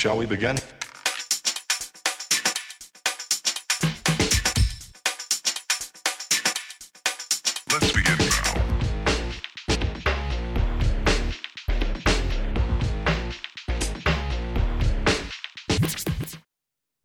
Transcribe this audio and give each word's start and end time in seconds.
Shall 0.00 0.16
we 0.16 0.24
begin? 0.24 0.56
Let's 7.70 7.92
begin 7.92 8.16
now. 8.16 8.62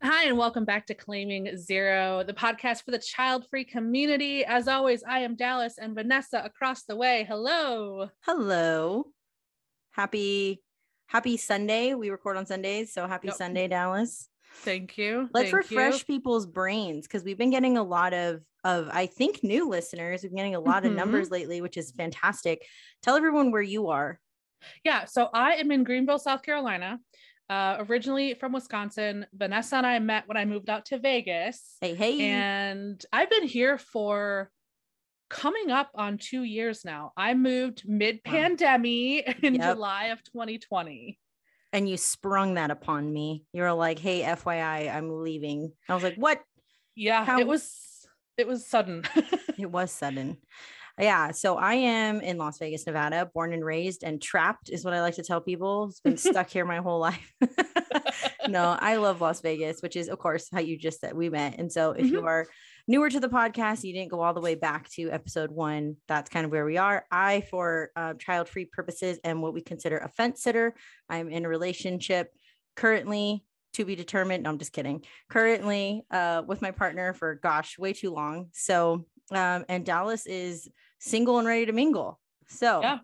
Hi, 0.01 0.27
and 0.27 0.37
welcome 0.37 0.63
back 0.63 0.87
to 0.87 0.93
Claiming 0.93 1.57
Zero, 1.57 2.23
the 2.23 2.31
podcast 2.31 2.85
for 2.85 2.91
the 2.91 2.99
child 2.99 3.45
free 3.49 3.65
community. 3.65 4.45
As 4.45 4.69
always, 4.69 5.03
I 5.03 5.19
am 5.19 5.35
Dallas 5.35 5.77
and 5.77 5.95
Vanessa 5.95 6.41
across 6.45 6.83
the 6.83 6.95
way. 6.95 7.25
Hello. 7.27 8.09
Hello. 8.21 9.07
Happy 9.91 10.61
happy 11.15 11.37
Sunday. 11.37 11.93
We 11.93 12.09
record 12.09 12.35
on 12.35 12.45
Sundays, 12.45 12.91
so 12.91 13.07
happy 13.07 13.27
Yep. 13.29 13.37
Sunday, 13.37 13.67
Dallas. 13.69 14.27
Thank 14.63 14.97
you. 14.97 15.29
Let's 15.33 15.49
Thank 15.49 15.71
you. 15.71 15.77
refresh 15.77 16.05
people's 16.05 16.45
brains 16.45 17.07
because 17.07 17.23
we've 17.23 17.37
been 17.37 17.51
getting 17.51 17.77
a 17.77 17.83
lot 17.83 18.13
of 18.13 18.41
of 18.65 18.89
I 18.91 19.05
think 19.05 19.41
new 19.43 19.69
listeners. 19.69 20.23
We've 20.23 20.31
been 20.31 20.37
getting 20.37 20.55
a 20.55 20.59
lot 20.59 20.85
of 20.85 20.91
Mhm. 20.91 20.95
numbers 20.95 21.31
lately, 21.31 21.61
which 21.61 21.77
is 21.77 21.91
fantastic. 21.91 22.65
Tell 23.01 23.15
everyone 23.15 23.51
where 23.51 23.61
you 23.61 23.89
are. 23.89 24.19
Yeah, 24.83 25.05
so 25.05 25.29
I 25.33 25.53
am 25.53 25.71
in 25.71 25.83
Greenville, 25.85 26.19
South 26.19 26.41
Carolina. 26.41 26.99
Uh, 27.49 27.77
originally 27.87 28.33
from 28.33 28.51
Wisconsin. 28.53 29.25
Vanessa 29.33 29.75
and 29.77 29.85
I 29.85 29.99
met 29.99 30.27
when 30.27 30.35
I 30.35 30.43
moved 30.45 30.69
out 30.69 30.85
to 30.87 30.97
Vegas. 30.99 31.77
Hey, 31.79 31.93
hey. 31.95 32.19
And 32.21 33.01
I've 33.13 33.29
been 33.29 33.47
here 33.47 33.77
for 33.77 34.51
coming 35.29 35.71
up 35.71 35.89
on 35.95 36.17
two 36.17 36.43
years 36.43 36.85
now. 36.85 37.11
I 37.17 37.33
moved 37.33 37.83
mid 37.87 38.23
pandemic 38.23 39.39
in 39.43 39.55
Yep. 39.55 39.75
July 39.75 40.05
of 40.05 40.23
2020. 40.23 41.19
and 41.73 41.89
you 41.89 41.97
sprung 41.97 42.53
that 42.55 42.71
upon 42.71 43.11
me. 43.11 43.43
You 43.53 43.63
were 43.63 43.73
like, 43.73 43.99
"Hey, 43.99 44.21
FYI, 44.21 44.93
I'm 44.93 45.21
leaving." 45.23 45.71
I 45.89 45.93
was 45.93 46.03
like, 46.03 46.15
"What?" 46.15 46.41
Yeah, 46.95 47.25
How- 47.25 47.39
it 47.39 47.47
was 47.47 47.71
it 48.37 48.47
was 48.47 48.65
sudden. 48.67 49.03
It 49.57 49.71
was 49.71 49.89
sudden. 49.91 50.37
Yeah. 50.99 51.31
So 51.31 51.57
I 51.57 51.73
am 51.73 52.21
in 52.21 52.37
Las 52.37 52.57
Vegas, 52.57 52.85
Nevada, 52.85 53.29
born 53.33 53.51
and 53.51 53.65
raised, 53.65 54.03
and 54.03 54.21
trapped 54.21 54.69
is 54.69 54.85
what 54.85 54.93
I 54.93 55.01
like 55.01 55.15
to 55.15 55.23
tell 55.23 55.41
people. 55.41 55.87
It's 55.89 55.99
been 55.99 56.17
stuck 56.33 56.49
here 56.49 56.65
my 56.65 56.77
whole 56.77 56.99
life. 56.99 57.33
no, 58.47 58.77
I 58.79 58.95
love 58.95 59.19
Las 59.19 59.41
Vegas, 59.41 59.81
which 59.81 59.97
is, 59.97 60.07
of 60.07 60.19
course, 60.19 60.47
how 60.53 60.61
you 60.61 60.77
just 60.77 61.01
said 61.01 61.13
we 61.13 61.29
met. 61.29 61.59
And 61.59 61.69
so 61.71 61.91
if 61.91 62.09
you 62.09 62.25
are 62.25 62.47
newer 62.87 63.09
to 63.09 63.19
the 63.19 63.27
podcast, 63.27 63.83
you 63.83 63.93
didn't 63.93 64.11
go 64.11 64.21
all 64.21 64.33
the 64.33 64.41
way 64.41 64.55
back 64.55 64.89
to 64.91 65.09
episode 65.09 65.51
one, 65.51 65.97
that's 66.07 66.29
kind 66.29 66.45
of 66.45 66.51
where 66.51 66.65
we 66.65 66.77
are. 66.77 67.05
I, 67.11 67.41
for 67.49 67.91
uh, 67.97 68.13
child 68.13 68.47
free 68.47 68.65
purposes, 68.65 69.19
am 69.23 69.41
what 69.41 69.53
we 69.53 69.61
consider 69.61 69.97
a 69.97 70.07
fence 70.09 70.43
sitter. 70.43 70.75
I'm 71.09 71.29
in 71.29 71.45
a 71.45 71.49
relationship 71.49 72.31
currently 72.77 73.43
to 73.73 73.83
be 73.83 73.95
determined. 73.95 74.43
No, 74.43 74.51
I'm 74.51 74.59
just 74.59 74.71
kidding. 74.71 75.03
Currently 75.29 76.05
uh, 76.09 76.43
with 76.47 76.61
my 76.61 76.71
partner 76.71 77.13
for, 77.13 77.35
gosh, 77.35 77.77
way 77.77 77.91
too 77.91 78.13
long. 78.13 78.47
So, 78.53 79.05
um, 79.31 79.65
and 79.67 79.85
Dallas 79.85 80.25
is 80.25 80.69
single 80.99 81.39
and 81.39 81.47
ready 81.47 81.65
to 81.65 81.71
mingle. 81.71 82.19
So, 82.47 82.81
Yeah, 82.81 82.99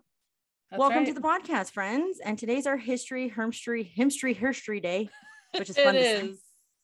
welcome 0.76 1.04
to 1.04 1.12
the 1.12 1.20
podcast, 1.20 1.72
friends. 1.72 2.20
And 2.24 2.38
today's 2.38 2.66
our 2.66 2.76
history, 2.76 3.28
hermstry, 3.28 3.84
himstry, 3.84 4.36
herstry 4.36 4.80
day, 4.80 5.08
which 5.56 5.70
is 5.70 5.76
fun 5.84 5.94
to 5.94 6.02
say. 6.02 6.34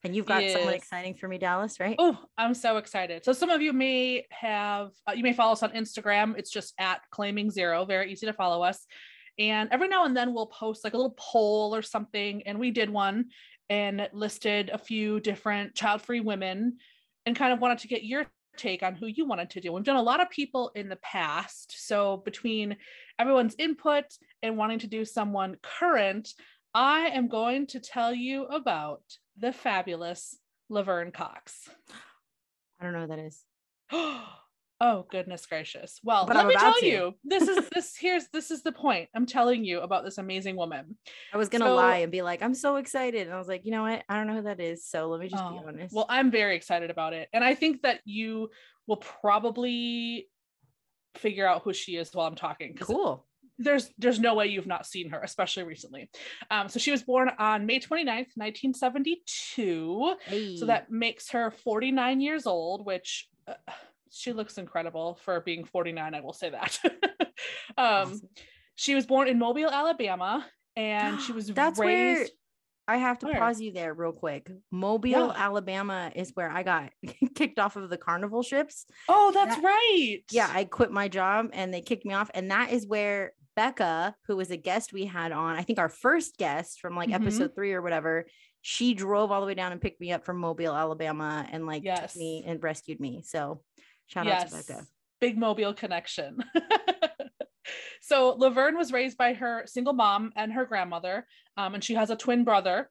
And 0.04 0.14
you've 0.14 0.26
got 0.26 0.48
someone 0.50 0.74
exciting 0.74 1.14
for 1.14 1.26
me, 1.26 1.38
Dallas, 1.38 1.80
right? 1.80 1.96
Oh, 1.98 2.16
I'm 2.36 2.54
so 2.54 2.76
excited. 2.76 3.24
So 3.24 3.32
some 3.32 3.50
of 3.50 3.60
you 3.60 3.72
may 3.72 4.26
have 4.30 4.90
uh, 5.08 5.12
you 5.12 5.24
may 5.24 5.32
follow 5.32 5.52
us 5.52 5.62
on 5.64 5.70
Instagram. 5.70 6.38
It's 6.38 6.50
just 6.50 6.72
at 6.78 7.00
claiming 7.10 7.50
zero. 7.50 7.84
Very 7.84 8.12
easy 8.12 8.26
to 8.26 8.32
follow 8.32 8.62
us. 8.62 8.86
And 9.40 9.68
every 9.72 9.88
now 9.88 10.04
and 10.04 10.16
then 10.16 10.34
we'll 10.34 10.46
post 10.46 10.84
like 10.84 10.94
a 10.94 10.96
little 10.96 11.14
poll 11.18 11.74
or 11.74 11.82
something. 11.82 12.42
And 12.46 12.58
we 12.58 12.70
did 12.70 12.90
one 12.90 13.26
and 13.68 14.08
listed 14.12 14.70
a 14.72 14.78
few 14.78 15.20
different 15.20 15.74
child-free 15.74 16.20
women 16.20 16.78
and 17.26 17.36
kind 17.36 17.52
of 17.52 17.60
wanted 17.60 17.78
to 17.78 17.88
get 17.88 18.04
your 18.04 18.26
take 18.58 18.82
on 18.82 18.94
who 18.94 19.06
you 19.06 19.26
wanted 19.26 19.50
to 19.50 19.60
do. 19.60 19.72
We've 19.72 19.84
done 19.84 19.96
a 19.96 20.02
lot 20.02 20.20
of 20.20 20.30
people 20.30 20.70
in 20.74 20.88
the 20.88 20.96
past. 20.96 21.74
So 21.86 22.18
between 22.18 22.76
everyone's 23.18 23.54
input 23.58 24.04
and 24.42 24.56
wanting 24.56 24.80
to 24.80 24.86
do 24.86 25.04
someone 25.04 25.56
current, 25.62 26.34
I 26.74 27.08
am 27.08 27.28
going 27.28 27.66
to 27.68 27.80
tell 27.80 28.12
you 28.12 28.44
about 28.44 29.02
the 29.38 29.52
fabulous 29.52 30.36
Laverne 30.68 31.12
Cox. 31.12 31.68
I 32.80 32.84
don't 32.84 32.92
know 32.92 33.06
what 33.06 33.10
that 33.10 33.18
is. 33.18 33.44
oh 34.80 35.06
goodness 35.10 35.44
gracious. 35.46 35.98
Well, 36.04 36.24
But 36.26 36.36
let 36.36 36.42
I'm 36.44 36.48
me 36.48 36.54
tell 36.54 36.74
to. 36.74 36.86
you. 36.86 37.14
This 37.24 37.48
is 37.48 37.68
this 37.74 37.96
here's 37.96 38.28
this 38.28 38.50
is 38.50 38.62
the 38.62 38.72
point. 38.72 39.08
I'm 39.14 39.26
telling 39.26 39.64
you 39.64 39.80
about 39.80 40.04
this 40.04 40.18
amazing 40.18 40.56
woman. 40.56 40.96
I 41.32 41.36
was 41.36 41.48
gonna 41.48 41.64
So- 41.66 41.74
lie 41.76 41.98
and 41.98 42.12
be 42.12 42.22
like, 42.22 42.42
I'm 42.42 42.54
so 42.54 42.76
excited. 42.76 43.26
And 43.26 43.34
I 43.34 43.38
was 43.38 43.48
like, 43.48 43.64
you 43.64 43.72
know 43.72 43.82
what? 43.82 44.02
I 44.08 44.16
don't 44.16 44.26
know 44.28 44.34
who 44.36 44.42
that 44.42 44.60
is. 44.60 44.86
So 44.86 45.08
let 45.08 45.20
me 45.20 45.28
just 45.28 45.42
be 45.42 45.46
Oh, 45.60 45.64
honest. 45.66 45.94
Well, 45.94 46.06
I'm 46.08 46.30
very 46.30 46.54
excited 46.56 46.90
about 46.90 47.12
it. 47.12 47.28
And 47.32 47.42
I 47.42 47.54
think 47.54 47.82
that 47.82 48.00
you 48.04 48.50
will 48.86 48.96
probably 48.98 50.28
figure 51.16 51.46
out 51.46 51.62
who 51.62 51.72
she 51.72 51.96
is 51.96 52.10
while 52.14 52.26
I'm 52.26 52.36
talking. 52.36 52.74
cool. 52.80 53.26
there's 53.60 53.90
there's 53.98 54.20
no 54.20 54.34
way 54.34 54.46
you've 54.46 54.68
not 54.68 54.86
seen 54.86 55.10
her, 55.10 55.20
especially 55.20 55.64
recently. 55.64 56.08
Um, 56.50 56.68
so 56.68 56.78
she 56.78 56.92
was 56.92 57.02
born 57.02 57.28
on 57.40 57.66
May 57.66 57.80
29th, 57.80 58.28
1972. 58.36 60.14
Hey. 60.24 60.56
So 60.56 60.66
that 60.66 60.90
makes 60.90 61.30
her 61.30 61.50
49 61.50 62.20
years 62.20 62.46
old, 62.46 62.86
which 62.86 63.28
uh, 63.48 63.54
she 64.10 64.32
looks 64.32 64.58
incredible 64.58 65.18
for 65.24 65.40
being 65.40 65.64
49. 65.64 66.14
I 66.14 66.20
will 66.20 66.32
say 66.32 66.50
that. 66.50 66.78
um, 66.84 67.26
Awesome. 67.76 68.20
She 68.76 68.94
was 68.94 69.06
born 69.06 69.26
in 69.28 69.38
Mobile, 69.38 69.68
Alabama, 69.70 70.46
and 70.76 71.20
she 71.20 71.32
was 71.32 71.48
That's 71.48 71.78
where 71.78 71.88
raised. 72.20 72.32
I 72.86 72.96
have 72.96 73.18
to 73.18 73.26
Where? 73.26 73.38
pause 73.38 73.60
you 73.60 73.72
there 73.72 73.92
real 73.92 74.12
quick. 74.12 74.50
Mobile, 74.70 75.10
Yeah. 75.10 75.32
Alabama 75.36 76.10
is 76.14 76.30
where 76.34 76.48
I 76.50 76.62
got 76.62 76.90
kicked 77.34 77.58
off 77.58 77.76
of 77.76 77.90
the 77.90 77.98
carnival 77.98 78.42
ships. 78.42 78.86
Oh, 79.08 79.30
that's 79.34 79.56
that- 79.56 79.62
right. 79.64 80.18
Yeah, 80.30 80.48
I 80.50 80.64
quit 80.64 80.90
my 80.90 81.08
job 81.08 81.50
and 81.52 81.74
they 81.74 81.82
kicked 81.82 82.06
me 82.06 82.14
off. 82.14 82.30
And 82.32 82.50
that 82.50 82.72
is 82.72 82.86
where 82.86 83.32
Becca, 83.56 84.14
who 84.26 84.36
was 84.36 84.50
a 84.50 84.56
guest 84.56 84.92
we 84.94 85.04
had 85.04 85.32
on, 85.32 85.56
I 85.56 85.62
think 85.62 85.78
our 85.78 85.88
first 85.90 86.38
guest 86.38 86.80
from 86.80 86.96
like 86.96 87.10
Mhm. 87.10 87.14
episode 87.16 87.54
three 87.54 87.72
or 87.74 87.82
whatever, 87.82 88.24
she 88.62 88.94
drove 88.94 89.30
all 89.32 89.40
the 89.42 89.46
way 89.46 89.54
down 89.54 89.72
and 89.72 89.80
picked 89.82 90.00
me 90.00 90.12
up 90.12 90.24
from 90.24 90.38
Mobile, 90.38 90.72
Alabama, 90.74 91.46
and 91.50 91.66
like 91.66 91.84
Yes. 91.84 92.12
took 92.14 92.20
me 92.20 92.44
and 92.46 92.62
rescued 92.62 93.00
me. 93.00 93.22
So 93.22 93.62
shout 94.08 94.26
yes. 94.26 94.52
out 94.52 94.60
to 94.60 94.66
Becca. 94.66 94.86
Big 95.20 95.38
Mobile 95.38 95.74
connection. 95.74 96.38
so 98.00 98.34
Laverne 98.38 98.76
was 98.76 98.92
raised 98.92 99.16
by 99.16 99.34
her 99.34 99.62
single 99.66 99.92
mom 99.92 100.32
and 100.36 100.52
her 100.52 100.64
grandmother, 100.64 101.26
um, 101.56 101.74
and 101.74 101.82
she 101.82 101.94
has 101.94 102.10
a 102.10 102.16
twin 102.16 102.44
brother. 102.44 102.90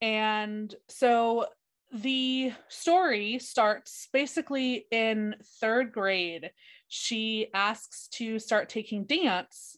And 0.00 0.74
so 0.88 1.46
the 1.92 2.52
story 2.68 3.38
starts 3.38 4.08
basically 4.12 4.86
in 4.90 5.34
third 5.60 5.92
grade. 5.92 6.50
She 6.88 7.48
asks 7.52 8.08
to 8.14 8.38
start 8.38 8.68
taking 8.68 9.04
dance, 9.04 9.76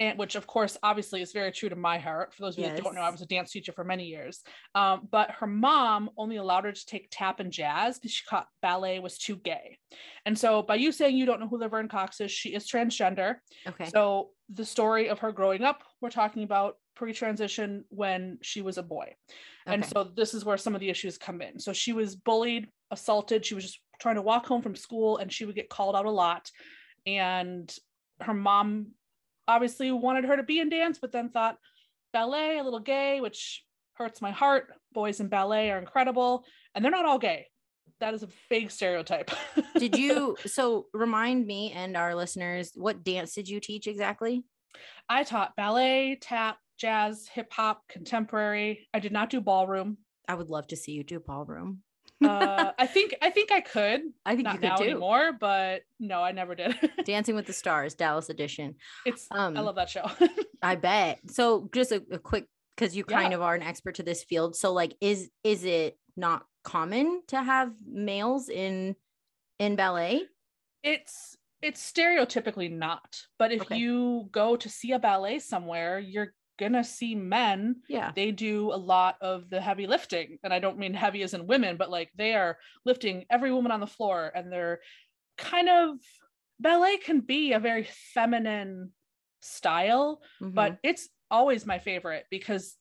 and 0.00 0.18
which 0.18 0.34
of 0.34 0.46
course 0.46 0.78
obviously 0.82 1.20
is 1.20 1.32
very 1.32 1.52
true 1.52 1.68
to 1.68 1.76
my 1.76 1.98
heart. 1.98 2.34
For 2.34 2.42
those 2.42 2.56
of 2.56 2.64
you 2.64 2.70
that 2.70 2.82
don't 2.82 2.94
know, 2.94 3.02
I 3.02 3.10
was 3.10 3.20
a 3.20 3.26
dance 3.26 3.52
teacher 3.52 3.70
for 3.72 3.84
many 3.84 4.06
years. 4.06 4.40
Um, 4.74 5.06
but 5.10 5.30
her 5.32 5.46
mom 5.46 6.10
only 6.16 6.36
allowed 6.36 6.64
her 6.64 6.72
to 6.72 6.86
take 6.86 7.08
tap 7.10 7.38
and 7.38 7.52
jazz 7.52 7.98
because 7.98 8.12
she 8.12 8.24
thought 8.28 8.48
ballet 8.62 8.98
was 8.98 9.18
too 9.18 9.36
gay. 9.36 9.78
And 10.24 10.36
so 10.36 10.62
by 10.62 10.76
you 10.76 10.90
saying 10.90 11.16
you 11.16 11.26
don't 11.26 11.38
know 11.38 11.48
who 11.48 11.58
Laverne 11.58 11.88
Cox 11.88 12.20
is, 12.20 12.32
she 12.32 12.54
is 12.54 12.66
transgender. 12.66 13.36
Okay. 13.68 13.90
So 13.90 14.30
the 14.52 14.64
story 14.64 15.08
of 15.08 15.18
her 15.18 15.32
growing 15.32 15.62
up, 15.62 15.84
we're 16.00 16.10
talking 16.10 16.44
about 16.44 16.76
pre-transition 16.96 17.84
when 17.90 18.38
she 18.40 18.62
was 18.62 18.78
a 18.78 18.82
boy. 18.82 19.14
okay. 19.66 19.74
And 19.74 19.84
so 19.84 20.04
this 20.16 20.32
is 20.32 20.46
where 20.46 20.56
some 20.56 20.74
of 20.74 20.80
the 20.80 20.88
issues 20.88 21.18
come 21.18 21.42
in. 21.42 21.60
So 21.60 21.74
she 21.74 21.92
was 21.92 22.16
bullied, 22.16 22.68
assaulted. 22.90 23.44
She 23.44 23.54
was 23.54 23.64
just 23.64 23.80
trying 24.00 24.14
to 24.14 24.22
walk 24.22 24.46
home 24.46 24.62
from 24.62 24.74
school 24.74 25.18
and 25.18 25.30
she 25.30 25.44
would 25.44 25.54
get 25.54 25.68
called 25.68 25.94
out 25.94 26.06
a 26.06 26.10
lot. 26.10 26.50
And 27.06 27.70
her 28.20 28.34
mom 28.34 28.88
obviously 29.50 29.90
wanted 29.92 30.24
her 30.24 30.36
to 30.36 30.42
be 30.42 30.60
in 30.60 30.68
dance, 30.68 30.98
but 30.98 31.12
then 31.12 31.30
thought 31.30 31.56
ballet, 32.12 32.58
a 32.58 32.64
little 32.64 32.80
gay, 32.80 33.20
which 33.20 33.64
hurts 33.94 34.22
my 34.22 34.30
heart. 34.30 34.72
Boys 34.92 35.20
in 35.20 35.28
ballet 35.28 35.70
are 35.70 35.78
incredible, 35.78 36.44
and 36.74 36.84
they're 36.84 36.90
not 36.90 37.04
all 37.04 37.18
gay. 37.18 37.46
That 38.00 38.14
is 38.14 38.22
a 38.22 38.28
big 38.48 38.70
stereotype. 38.70 39.30
did 39.78 39.96
you 39.98 40.36
so 40.46 40.86
remind 40.94 41.46
me 41.46 41.72
and 41.72 41.96
our 41.96 42.14
listeners 42.14 42.72
what 42.74 43.04
dance 43.04 43.34
did 43.34 43.48
you 43.48 43.60
teach 43.60 43.86
exactly? 43.86 44.42
I 45.08 45.24
taught 45.24 45.56
ballet, 45.56 46.16
tap, 46.20 46.56
jazz, 46.78 47.28
hip 47.28 47.52
hop, 47.52 47.82
contemporary. 47.88 48.88
I 48.94 49.00
did 49.00 49.12
not 49.12 49.28
do 49.28 49.40
ballroom. 49.40 49.98
I 50.26 50.34
would 50.34 50.48
love 50.48 50.68
to 50.68 50.76
see 50.76 50.92
you 50.92 51.04
do 51.04 51.20
ballroom. 51.20 51.82
Uh, 52.30 52.72
I 52.78 52.86
think 52.86 53.14
I 53.22 53.30
think 53.30 53.50
I 53.50 53.60
could. 53.60 54.02
I 54.26 54.34
think 54.36 54.44
Not 54.44 54.54
you 54.54 54.60
could 54.60 54.68
now 54.68 54.76
too. 54.76 54.84
anymore, 54.84 55.32
but 55.32 55.82
no, 55.98 56.22
I 56.22 56.32
never 56.32 56.54
did. 56.54 56.76
Dancing 57.04 57.34
with 57.34 57.46
the 57.46 57.52
Stars, 57.52 57.94
Dallas 57.94 58.28
edition. 58.28 58.76
it's 59.06 59.26
Um, 59.30 59.56
I 59.56 59.60
love 59.60 59.76
that 59.76 59.88
show. 59.88 60.06
I 60.62 60.76
bet. 60.76 61.20
So 61.30 61.68
just 61.72 61.92
a, 61.92 62.04
a 62.10 62.18
quick 62.18 62.46
because 62.76 62.94
you 62.94 63.04
kind 63.04 63.30
Yeah. 63.30 63.36
of 63.36 63.42
are 63.42 63.54
an 63.54 63.62
expert 63.62 63.94
to 63.96 64.02
this 64.02 64.22
field. 64.22 64.54
So 64.56 64.72
like 64.72 64.94
is 65.00 65.30
is 65.44 65.64
it 65.64 65.98
not 66.16 66.44
common 66.62 67.22
to 67.28 67.42
have 67.42 67.72
males 67.86 68.48
in 68.50 68.96
in 69.58 69.76
ballet? 69.76 70.26
it's 70.82 71.36
it's 71.62 71.92
stereotypically 71.92 72.70
not, 72.70 73.20
but 73.38 73.52
if 73.52 73.62
Okay. 73.62 73.76
you 73.76 74.28
go 74.30 74.56
to 74.56 74.68
see 74.68 74.92
a 74.92 74.98
ballet 74.98 75.38
somewhere, 75.38 75.98
you're 75.98 76.34
gonna 76.60 76.84
see 76.84 77.14
men 77.14 77.76
Yeah. 77.88 78.12
they 78.14 78.30
do 78.30 78.72
a 78.72 78.76
lot 78.76 79.16
of 79.22 79.48
the 79.48 79.60
heavy 79.60 79.86
lifting 79.86 80.38
and 80.44 80.52
i 80.52 80.58
don't 80.58 80.78
mean 80.78 80.92
heavy 80.94 81.22
as 81.22 81.32
in 81.34 81.46
women 81.46 81.76
but 81.78 81.90
like 81.90 82.10
they 82.16 82.34
are 82.34 82.58
lifting 82.84 83.24
every 83.30 83.50
woman 83.50 83.72
on 83.72 83.80
the 83.80 83.86
floor 83.96 84.30
and 84.34 84.52
they're 84.52 84.80
kind 85.38 85.68
of 85.70 85.96
ballet 86.60 86.98
can 86.98 87.20
be 87.20 87.52
a 87.54 87.58
very 87.58 87.88
feminine 88.14 88.92
style 89.40 90.20
Mhm. 90.40 90.54
but 90.54 90.78
it's 90.82 91.08
always 91.30 91.64
my 91.64 91.78
favorite 91.78 92.26
because 92.30 92.76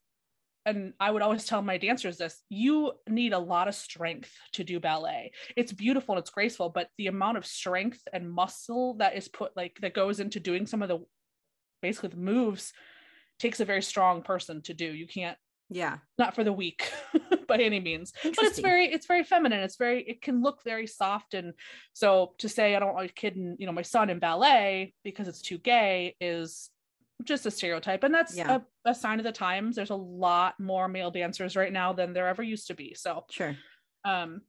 and 0.66 0.94
I 1.00 1.10
would 1.10 1.22
always 1.22 1.46
tell 1.46 1.62
my 1.62 1.78
dancers 1.78 2.18
this 2.18 2.44
you 2.50 2.92
need 3.08 3.32
a 3.34 3.40
lot 3.40 3.70
of 3.70 3.76
strength 3.76 4.32
to 4.54 4.64
do 4.64 4.80
ballet. 4.80 5.32
It's 5.56 5.72
beautiful 5.72 6.14
and 6.14 6.20
it's 6.22 6.30
graceful, 6.30 6.70
but 6.70 6.90
the 6.98 7.08
amount 7.08 7.38
of 7.38 7.46
strength 7.46 8.02
and 8.12 8.30
muscle 8.30 8.96
that 8.96 9.16
is 9.16 9.30
put 9.30 9.56
like 9.56 9.80
that 9.82 9.94
goes 9.94 10.20
into 10.20 10.40
doing 10.40 10.68
some 10.68 10.84
of 10.84 10.90
the 10.90 11.00
basically 11.82 12.10
the 12.10 12.18
moves 12.18 12.74
takes 13.40 13.60
a 13.60 13.66
very 13.66 13.82
strong 13.82 14.22
person 14.22 14.62
to 14.64 14.74
do. 14.74 14.86
You 14.86 15.08
can't 15.08 15.38
yeah. 15.70 15.98
not 16.18 16.36
for 16.36 16.44
the 16.44 16.54
weak 16.54 16.92
by 17.48 17.58
any 17.58 17.80
means 17.80 18.12
but 18.24 18.44
it's 18.44 18.60
very 18.60 18.86
it's 18.92 19.06
very 19.06 19.24
feminine 19.24 19.60
it's 19.60 19.76
very 19.76 20.02
it 20.04 20.22
can 20.22 20.42
look 20.42 20.64
very 20.64 20.88
soft 20.88 21.34
and 21.36 21.54
so 21.94 22.34
to 22.40 22.50
say 22.50 22.76
i 22.76 22.80
don't 22.80 22.94
want 22.96 23.10
a 23.10 23.14
kid 23.14 23.36
in 23.36 23.56
you 23.60 23.66
know 23.68 23.72
my 23.72 23.82
son 23.84 24.10
in 24.10 24.20
ballet 24.20 24.94
because 25.04 25.28
it's 25.28 25.42
too 25.42 25.58
gay 25.60 26.16
is 26.20 26.70
just 27.24 27.46
a 27.46 27.52
stereotype 27.52 28.04
and 28.04 28.14
that's 28.14 28.36
Yeah. 28.36 28.62
a, 28.86 28.90
a 28.90 28.96
sign 28.96 29.20
of 29.20 29.26
the 29.26 29.32
times 29.32 29.76
there's 29.76 29.90
a 29.90 29.96
lot 29.96 30.60
more 30.60 30.88
male 30.88 31.12
dancers 31.12 31.56
right 31.56 31.72
now 31.72 31.94
than 31.94 32.14
there 32.14 32.28
ever 32.28 32.42
used 32.44 32.68
to 32.68 32.74
be 32.74 32.96
so 32.96 33.26
Sure. 33.30 33.56
um 34.06 34.42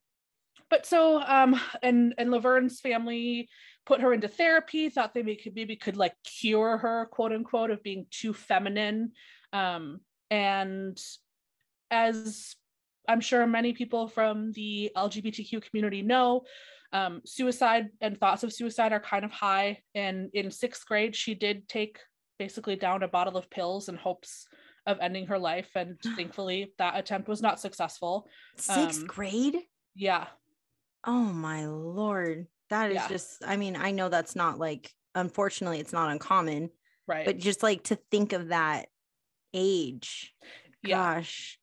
but 0.70 0.87
so 0.87 1.20
um 1.22 1.61
and 1.82 2.14
and 2.17 2.31
laverne's 2.31 2.81
family 2.81 3.49
put 3.87 4.00
her 4.00 4.12
into 4.12 4.28
therapy 4.28 4.88
thought 4.88 5.12
they 5.14 5.22
may, 5.22 5.37
could 5.37 5.55
maybe 5.55 5.76
could 5.76 5.96
like 5.96 6.14
cure 6.25 6.78
her 6.78 7.06
quote 7.11 7.32
unquote 7.32 7.70
of 7.70 7.82
being 7.82 8.06
too 8.11 8.32
feminine. 8.32 9.12
Um 9.52 10.00
and 10.31 10.99
as 11.90 12.55
i'm 13.08 13.20
sure 13.20 13.46
many 13.46 13.72
people 13.72 14.06
from 14.06 14.52
the 14.52 14.90
lgbtq 14.96 15.62
community 15.69 16.02
know 16.02 16.43
um, 16.93 17.23
suicide 17.25 17.88
and 18.00 18.19
thoughts 18.19 18.43
of 18.43 18.52
suicide 18.52 18.93
are 18.93 19.00
kind 19.00 19.25
of 19.25 19.31
high. 19.31 19.78
And 19.94 20.31
in 20.34 20.50
sixth 20.50 20.84
grade 20.87 21.14
she 21.14 21.34
did 21.34 21.69
take 21.69 21.99
basically 22.38 22.76
down 22.76 23.02
a 23.02 23.08
bottle 23.08 23.37
of 23.37 23.50
pills 23.50 23.88
in 23.88 23.96
hopes 23.96 24.46
of 24.87 24.99
ending 25.00 25.26
her 25.26 25.38
life. 25.38 25.69
And 25.75 25.99
thankfully 26.16 26.73
that 26.78 26.96
attempt 26.99 27.28
was 27.28 27.43
not 27.43 27.61
successful. 27.61 28.26
Sixth 28.56 29.02
Um, 29.02 29.06
grade? 29.06 29.56
yeah 29.94 30.26
Oh 31.05 31.25
my 31.25 31.67
lord. 31.67 32.47
That 32.69 32.91
is 32.91 32.97
Yeah. 32.97 33.08
just 33.08 33.43
I 33.44 33.56
mean, 33.56 33.76
I 33.76 33.91
know 33.91 34.08
that's 34.08 34.37
not 34.37 34.58
like 34.58 34.91
unfortunately 35.14 35.81
it's 35.81 35.93
not 35.93 36.11
uncommon, 36.11 36.70
right 37.06 37.25
but 37.26 37.38
just 37.38 37.62
like 37.62 37.85
to 37.85 37.97
think 38.11 38.32
of 38.32 38.49
that 38.49 38.88
age. 39.52 40.35
yeah 40.82 41.14
Gosh. 41.14 41.58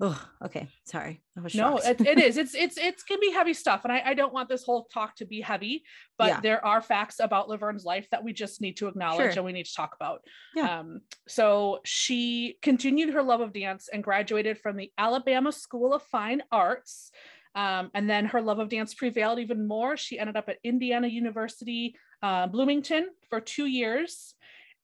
Oh, 0.00 0.28
okay. 0.44 0.68
Sorry. 0.84 1.20
I 1.36 1.40
was 1.40 1.56
no 1.56 1.78
it, 1.78 2.00
it 2.02 2.18
is 2.20 2.36
it's 2.36 2.54
it's 2.64 2.78
it's 2.78 3.02
can 3.02 3.18
be 3.20 3.32
heavy 3.32 3.52
stuff 3.54 3.80
and 3.84 3.92
I, 3.92 4.00
I 4.06 4.14
don't 4.14 4.32
want 4.32 4.48
this 4.48 4.62
whole 4.64 4.84
talk 4.94 5.16
to 5.16 5.24
be 5.26 5.40
heavy 5.40 5.82
but 6.18 6.26
Yeah. 6.28 6.40
there 6.40 6.64
are 6.64 6.80
facts 6.80 7.18
about 7.18 7.48
laverne's 7.48 7.84
life 7.84 8.06
that 8.10 8.22
we 8.22 8.32
just 8.32 8.60
need 8.60 8.76
to 8.76 8.86
acknowledge 8.86 9.32
Sure. 9.32 9.38
and 9.40 9.44
we 9.44 9.52
need 9.52 9.66
to 9.66 9.74
talk 9.74 9.96
about 9.98 10.20
Yeah. 10.54 10.78
um 10.80 11.00
so 11.26 11.80
she 11.84 12.58
continued 12.62 13.10
her 13.12 13.22
love 13.24 13.40
of 13.40 13.52
dance 13.52 13.88
and 13.92 14.04
graduated 14.04 14.58
from 14.58 14.76
the 14.76 14.92
alabama 14.96 15.50
school 15.50 15.92
of 15.92 16.02
fine 16.04 16.42
arts 16.52 17.10
um, 17.58 17.90
and 17.92 18.08
then 18.08 18.24
her 18.24 18.40
love 18.40 18.60
of 18.60 18.68
dance 18.68 18.94
prevailed 18.94 19.38
even 19.38 19.66
more 19.66 19.96
she 19.96 20.18
ended 20.18 20.36
up 20.36 20.48
at 20.48 20.58
indiana 20.62 21.08
university 21.08 21.94
uh, 22.22 22.46
bloomington 22.46 23.08
for 23.28 23.40
two 23.40 23.66
years 23.66 24.34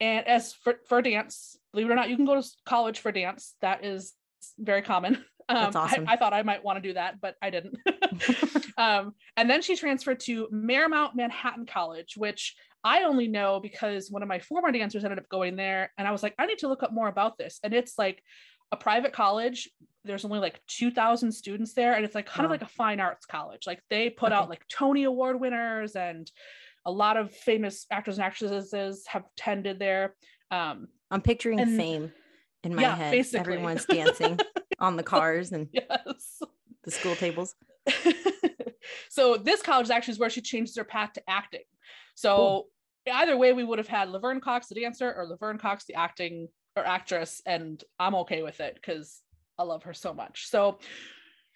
and 0.01 0.27
as 0.27 0.53
for, 0.53 0.75
for 0.89 1.01
dance 1.01 1.57
believe 1.73 1.89
it 1.89 1.93
or 1.93 1.97
not 1.97 2.11
you 2.11 2.17
can 2.17 2.27
go 2.27 2.41
to 2.41 2.47
college 2.67 2.99
for 2.99 3.13
dance 3.13 3.55
that 3.61 3.85
is 3.85 4.13
very 4.59 4.83
common 4.83 5.15
um, 5.49 5.57
That's 5.57 5.77
awesome. 5.77 6.09
I, 6.09 6.15
I 6.15 6.17
thought 6.17 6.35
i 6.35 6.43
might 6.43 6.65
want 6.65 6.83
to 6.83 6.89
do 6.89 6.95
that 6.95 7.21
but 7.21 7.37
i 7.41 7.51
didn't 7.51 7.77
um, 8.79 9.15
and 9.37 9.49
then 9.49 9.63
she 9.63 9.77
transferred 9.77 10.21
to 10.21 10.49
Marymount 10.53 11.15
Manhattan 11.15 11.67
College, 11.67 12.15
which 12.17 12.55
I 12.83 13.05
only 13.05 13.29
know 13.29 13.61
because 13.61 14.11
one 14.11 14.23
of 14.23 14.29
my 14.29 14.39
former 14.39 14.71
dancers 14.71 15.05
ended 15.05 15.19
up 15.19 15.29
going 15.29 15.57
there. 15.57 15.91
And 15.97 16.07
I 16.07 16.13
was 16.13 16.23
like, 16.23 16.35
I 16.39 16.47
need 16.47 16.59
to 16.59 16.69
look 16.69 16.83
up 16.83 16.93
more 16.93 17.09
about 17.09 17.39
this. 17.39 17.59
And 17.63 17.73
it's 17.73 17.99
like 17.99 18.23
a 18.73 18.77
private 18.77 19.13
college. 19.13 19.71
There's 20.05 20.25
only 20.25 20.39
like 20.39 20.61
2,000 20.67 21.33
students 21.33 21.73
there. 21.75 21.95
And 21.95 22.05
it's 22.05 22.15
like 22.15 22.27
kind 22.27 22.45
of 22.45 22.51
like 22.51 22.63
a 22.63 22.67
fine 22.67 23.01
arts 23.01 23.25
college. 23.27 23.67
Like 23.67 23.81
they 23.89 24.11
put 24.11 24.33
out 24.33 24.51
like 24.51 24.63
Tony 24.69 25.05
Award 25.05 25.41
winners 25.41 25.97
and 25.97 26.31
a 26.85 26.93
lot 26.93 27.17
of 27.17 27.33
famous 27.33 27.87
actors 27.91 28.19
and 28.19 28.25
actresses 28.25 29.07
have 29.07 29.25
attended 29.39 29.79
there. 29.79 30.15
Um, 30.51 30.89
I'm 31.11 31.23
picturing 31.23 31.59
and- 31.61 31.77
fame 31.77 32.13
in 32.63 32.75
my 32.75 32.83
yeah, 32.83 32.97
head. 32.97 33.13
basically. 33.13 33.41
Everyone's 33.41 33.87
dancing 33.87 34.39
on 34.79 34.97
the 34.97 35.03
cars 35.15 35.53
and 35.53 35.69
yes. 35.73 36.41
the 36.85 36.91
school 36.91 37.15
tables. 37.17 37.55
so 39.09 39.37
this 39.37 39.63
college 39.63 39.91
actually 39.91 40.13
is 40.13 40.19
where 40.19 40.31
she 40.31 40.41
changes 40.41 40.77
her 40.77 40.85
path 40.85 41.13
to 41.15 41.23
acting. 41.29 41.63
So 42.15 42.37
Cool. 42.37 42.69
either 43.13 43.37
way, 43.37 43.53
we 43.53 43.65
would 43.65 43.79
have 43.79 43.89
had 43.89 44.11
Laverne 44.11 44.41
Cox, 44.41 44.69
the 44.69 44.75
dancer, 44.81 45.13
or 45.13 45.27
Laverne 45.27 45.59
Cox, 45.59 45.85
the 45.85 45.95
acting 45.95 46.49
or 46.77 46.85
actress, 46.87 47.43
and 47.47 47.83
I'm 47.99 48.15
okay 48.17 48.43
with 48.43 48.61
it 48.61 48.75
because 48.75 49.21
I 49.59 49.63
love 49.63 49.85
her 49.85 49.95
so 49.95 50.13
much. 50.13 50.49
So 50.49 50.79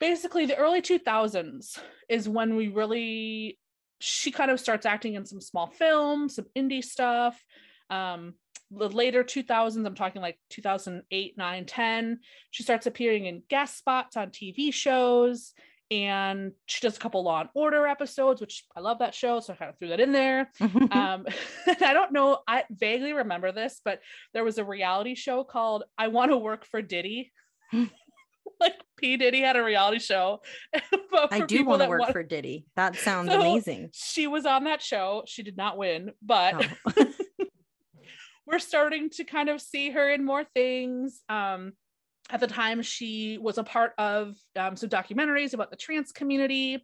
basically, 0.01 0.47
the 0.47 0.57
early 0.57 0.83
2000s 0.83 1.79
is 2.09 2.29
when 2.29 2.57
we 2.57 2.69
really 2.69 3.59
she 4.01 4.31
kind 4.31 4.51
of 4.51 4.61
starts 4.61 4.87
acting 4.87 5.15
in 5.15 5.27
some 5.27 5.41
small 5.41 5.67
films, 5.67 6.37
some 6.37 6.47
indie 6.57 6.85
stuff. 6.85 7.43
Um, 7.91 8.35
the 8.71 8.89
later 8.89 9.25
2000s, 9.25 9.85
I'm 9.85 9.95
talking 9.95 10.23
like 10.23 10.39
2008, 10.51 11.37
9, 11.37 11.67
10, 11.67 12.21
she 12.51 12.63
starts 12.63 12.87
appearing 12.87 13.27
in 13.27 13.43
guest 13.49 13.79
spots 13.79 14.17
on 14.17 14.31
TV 14.31 14.73
shows 14.73 15.53
and 15.91 16.53
she 16.67 16.81
does 16.87 16.97
a 16.97 17.01
couple 17.01 17.23
Law 17.25 17.41
and 17.41 17.49
Order 17.55 17.87
episodes, 17.87 18.41
which 18.41 18.65
I 18.77 18.81
love 18.81 18.99
that 18.99 19.15
show. 19.15 19.41
So 19.41 19.53
I 19.53 19.57
kind 19.57 19.71
of 19.71 19.79
threw 19.79 19.89
that 19.89 20.01
in 20.01 20.13
there. 20.13 20.51
Um, 20.61 21.27
I 21.81 21.93
don't 21.93 22.13
know, 22.13 22.39
I 22.47 22.65
vaguely 22.71 23.13
remember 23.13 23.53
this, 23.53 23.81
but 23.85 24.01
there 24.35 24.45
was 24.45 24.59
a 24.59 24.65
reality 24.65 25.15
show 25.15 25.45
called 25.45 25.85
I 25.97 26.09
Want 26.09 26.31
to 26.31 26.37
Work 26.37 26.65
for 26.67 26.83
Diddy. 26.83 27.33
like 28.61 28.75
P. 28.97 29.17
Diddy 29.17 29.41
had 29.41 29.57
a 29.57 29.63
reality 29.63 29.99
show. 30.01 30.41
I 31.31 31.41
do 31.41 31.59
people 31.59 31.67
want 31.71 31.81
to 31.81 31.85
that 31.85 31.89
work 31.91 32.01
want- 32.01 32.13
for 32.13 32.23
Diddy. 32.23 32.67
That 32.77 32.97
sounds 32.97 33.31
So- 33.31 33.41
amazing. 33.41 33.91
She 33.93 34.27
was 34.27 34.47
on 34.47 34.65
that 34.65 34.83
show. 34.83 35.23
She 35.27 35.43
did 35.43 35.57
not 35.57 35.77
win, 35.79 36.13
but 36.23 36.67
Oh. 36.99 37.07
we're 38.47 38.59
starting 38.59 39.11
to 39.11 39.25
kind 39.25 39.49
of 39.49 39.61
see 39.61 39.91
her 39.91 40.11
in 40.11 40.25
more 40.25 40.45
things. 40.55 41.21
Um, 41.29 41.73
at 42.31 42.41
the 42.41 42.47
time, 42.47 42.83
she 42.83 43.39
was 43.39 43.59
a 43.59 43.65
part 43.65 43.93
of 43.99 44.37
um, 44.57 44.77
some 44.77 44.91
documentaries 44.91 45.55
about 45.55 45.71
the 45.71 45.77
trans 45.77 46.13
community. 46.13 46.83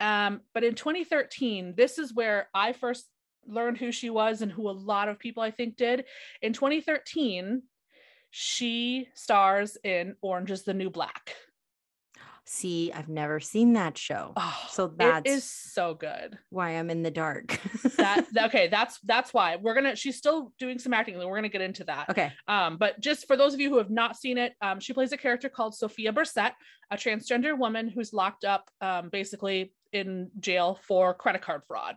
Um, 0.00 0.40
but 0.54 0.64
in 0.64 0.74
2013, 0.74 1.74
this 1.76 1.98
is 1.98 2.14
where 2.14 2.48
I 2.54 2.72
first 2.72 3.06
learned 3.46 3.78
who 3.78 3.92
she 3.92 4.10
was 4.10 4.42
and 4.42 4.50
who 4.50 4.68
a 4.68 4.72
lot 4.72 5.08
of 5.08 5.18
people 5.18 5.42
I 5.42 5.50
think 5.50 5.76
did. 5.76 6.04
In 6.40 6.52
2013, 6.52 7.62
she 8.30 9.08
stars 9.14 9.76
in 9.84 10.16
Orange 10.22 10.50
is 10.50 10.62
the 10.62 10.74
New 10.74 10.90
Black. 10.90 11.34
See, 12.44 12.90
I've 12.92 13.08
never 13.08 13.38
seen 13.38 13.74
that 13.74 13.96
show. 13.96 14.32
Oh, 14.36 14.66
So 14.68 14.88
that's- 14.88 15.44
so 15.44 15.94
good. 15.94 16.38
Why 16.50 16.70
I'm 16.70 16.90
in 16.90 17.02
the 17.02 17.10
dark. 17.10 17.58
That 17.96 18.26
okay, 18.46 18.66
that's 18.68 18.98
that's 19.04 19.32
why 19.32 19.56
we're 19.56 19.74
gonna. 19.74 19.94
She's 19.94 20.16
still 20.16 20.52
doing 20.58 20.78
some 20.78 20.92
acting. 20.92 21.14
and 21.14 21.24
We're 21.28 21.36
gonna 21.36 21.48
get 21.48 21.60
into 21.62 21.84
that. 21.84 22.10
okay. 22.10 22.32
Um, 22.48 22.76
but 22.78 22.98
just 23.00 23.26
for 23.28 23.36
those 23.36 23.54
of 23.54 23.60
you 23.60 23.68
who 23.70 23.78
have 23.78 23.90
not 23.90 24.16
seen 24.16 24.38
it, 24.38 24.54
um, 24.60 24.80
she 24.80 24.92
plays 24.92 25.12
a 25.12 25.16
character 25.16 25.48
called 25.48 25.74
Sophia 25.74 26.12
Burset, 26.12 26.52
a 26.90 26.96
transgender 26.96 27.56
woman 27.56 27.88
who's 27.88 28.12
locked 28.12 28.44
up 28.44 28.68
um, 28.80 29.08
basically 29.08 29.72
in 29.92 30.30
jail 30.40 30.78
for 30.82 31.14
credit 31.14 31.42
card 31.42 31.62
fraud. 31.68 31.94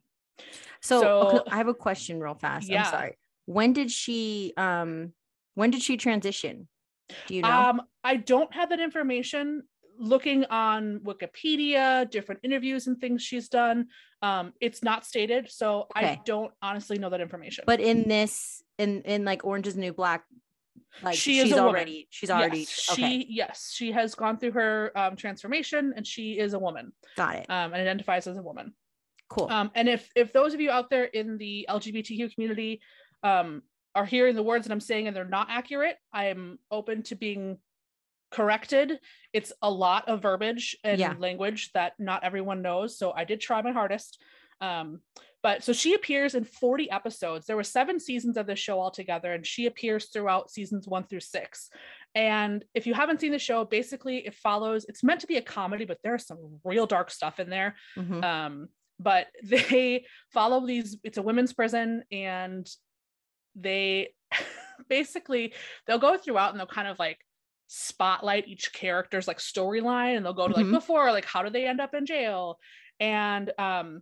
So, 0.81 1.01
So- 1.01 1.19
okay, 1.39 1.49
I 1.51 1.57
have 1.57 1.67
a 1.67 1.73
question 1.73 2.19
real 2.19 2.35
fast. 2.35 2.69
Yeah. 2.69 2.83
I'm 2.83 2.91
sorry. 2.91 3.17
When 3.45 3.73
did 3.73 3.89
she 3.91 4.53
um 4.57 5.11
when 5.55 5.71
did 5.71 5.81
she 5.81 5.97
transition? 5.97 6.67
Do 7.27 7.35
you 7.35 7.41
know? 7.41 7.49
Um, 7.49 7.81
I 8.03 8.15
don't 8.15 8.53
have 8.53 8.69
that 8.69 8.79
information. 8.79 9.63
Looking 9.97 10.45
on 10.45 10.99
Wikipedia, 10.99 12.09
different 12.09 12.41
interviews 12.43 12.87
and 12.87 12.99
things 12.99 13.21
she's 13.21 13.49
done, 13.49 13.87
um, 14.21 14.53
it's 14.59 14.83
not 14.83 15.05
stated, 15.05 15.49
so 15.49 15.87
I 15.95 16.19
don't 16.25 16.51
honestly 16.61 16.97
know 16.97 17.09
that 17.09 17.21
information. 17.21 17.63
but 17.67 17.79
in 17.79 18.07
this 18.07 18.61
in 18.77 19.01
in 19.03 19.25
like 19.25 19.45
Orange 19.45 19.67
is 19.67 19.75
New 19.77 19.93
Black, 19.93 20.23
like 21.03 21.15
She 21.15 21.39
is 21.39 21.45
she's 21.47 21.53
woman. 21.55 21.67
already 21.67 22.07
she's 22.09 22.29
already 22.29 22.59
yes, 22.59 22.69
she 22.95 23.25
yes, 23.29 23.71
she 23.73 23.91
has 23.91 24.15
gone 24.15 24.37
through 24.37 24.51
her 24.51 24.91
um, 24.95 25.15
transformation, 25.15 25.93
and 25.95 26.05
she 26.05 26.37
is 26.37 26.53
a 26.53 26.59
woman 26.59 26.91
Got 27.15 27.35
it. 27.37 27.49
um, 27.49 27.73
and 27.73 27.75
identifies 27.75 28.27
as 28.27 28.37
a 28.37 28.41
woman. 28.41 28.73
Cool. 29.29 29.47
Um, 29.49 29.71
and 29.75 29.87
if 29.89 30.09
if 30.15 30.33
those 30.33 30.53
of 30.53 30.61
you 30.61 30.71
out 30.71 30.89
there 30.89 31.05
in 31.05 31.37
the 31.37 31.65
LGBTQ 31.69 32.33
community 32.35 32.81
um, 33.23 33.61
are 33.95 34.05
hearing 34.05 34.35
the 34.35 34.43
words 34.43 34.65
that 34.67 34.73
I'm 34.73 34.79
saying 34.79 35.07
and 35.07 35.15
they're 35.15 35.25
not 35.25 35.47
accurate, 35.49 35.97
I 36.13 36.25
am 36.25 36.59
open 36.69 37.01
to 37.03 37.15
being 37.15 37.57
corrected. 38.35 38.99
It's 39.31 39.53
a 39.61 39.71
lot 39.71 40.09
of 40.09 40.21
verbiage 40.21 40.75
and 40.83 40.99
Yeah. 40.99 41.15
language 41.17 41.71
that 41.73 41.93
not 41.99 42.23
everyone 42.23 42.61
knows, 42.61 42.97
so 42.97 43.13
I 43.13 43.23
did 43.23 43.39
try 43.39 43.61
my 43.61 43.71
hardest. 43.71 44.21
Um, 44.59 45.01
but 45.41 45.63
so 45.63 45.71
she 45.73 45.93
appears 45.93 46.33
in 46.35 46.43
40 46.43 46.89
episodes. 46.89 47.45
There 47.45 47.55
were 47.55 47.63
seven 47.63 47.99
seasons 47.99 48.35
of 48.35 48.47
the 48.47 48.55
show 48.55 48.79
altogether, 48.81 49.31
and 49.33 49.45
she 49.45 49.67
appears 49.67 50.09
throughout 50.09 50.49
seasons 50.49 50.87
one 50.87 51.05
through 51.05 51.19
six. 51.21 51.69
And 52.13 52.65
if 52.73 52.87
you 52.87 52.93
haven't 52.93 53.21
seen 53.21 53.31
the 53.31 53.39
show, 53.39 53.63
basically 53.63 54.25
it 54.25 54.33
follows, 54.35 54.85
it's 54.89 55.03
meant 55.03 55.21
to 55.21 55.27
be 55.27 55.37
a 55.37 55.41
comedy, 55.41 55.85
but 55.85 55.99
there's 56.03 56.25
some 56.25 56.59
real 56.63 56.87
dark 56.87 57.11
stuff 57.11 57.39
in 57.39 57.49
there. 57.49 57.75
Mhm. 57.95 58.23
Um, 58.23 58.69
but 58.99 59.27
they 59.43 60.05
follow 60.33 60.65
these, 60.65 60.97
it's 61.03 61.17
a 61.17 61.21
women's 61.21 61.53
prison, 61.53 62.03
and 62.11 62.67
they 63.55 64.13
basically 64.89 65.53
they'll 65.85 65.99
go 65.99 66.17
throughout 66.17 66.51
and 66.51 66.59
they'll 66.59 66.67
kind 66.67 66.87
of 66.87 66.99
like 66.99 67.19
spotlight 67.67 68.47
each 68.47 68.71
character's 68.73 69.27
like 69.27 69.39
storyline 69.39 70.15
and 70.17 70.25
they'll 70.25 70.33
go 70.33 70.47
to 70.47 70.53
like 70.53 70.65
Mhm. 70.65 70.71
before 70.73 71.11
like 71.11 71.25
how 71.25 71.41
do 71.43 71.49
they 71.49 71.65
end 71.67 71.81
up 71.81 71.93
in 71.95 72.05
jail 72.05 72.59
and 72.99 73.51
um 73.57 74.01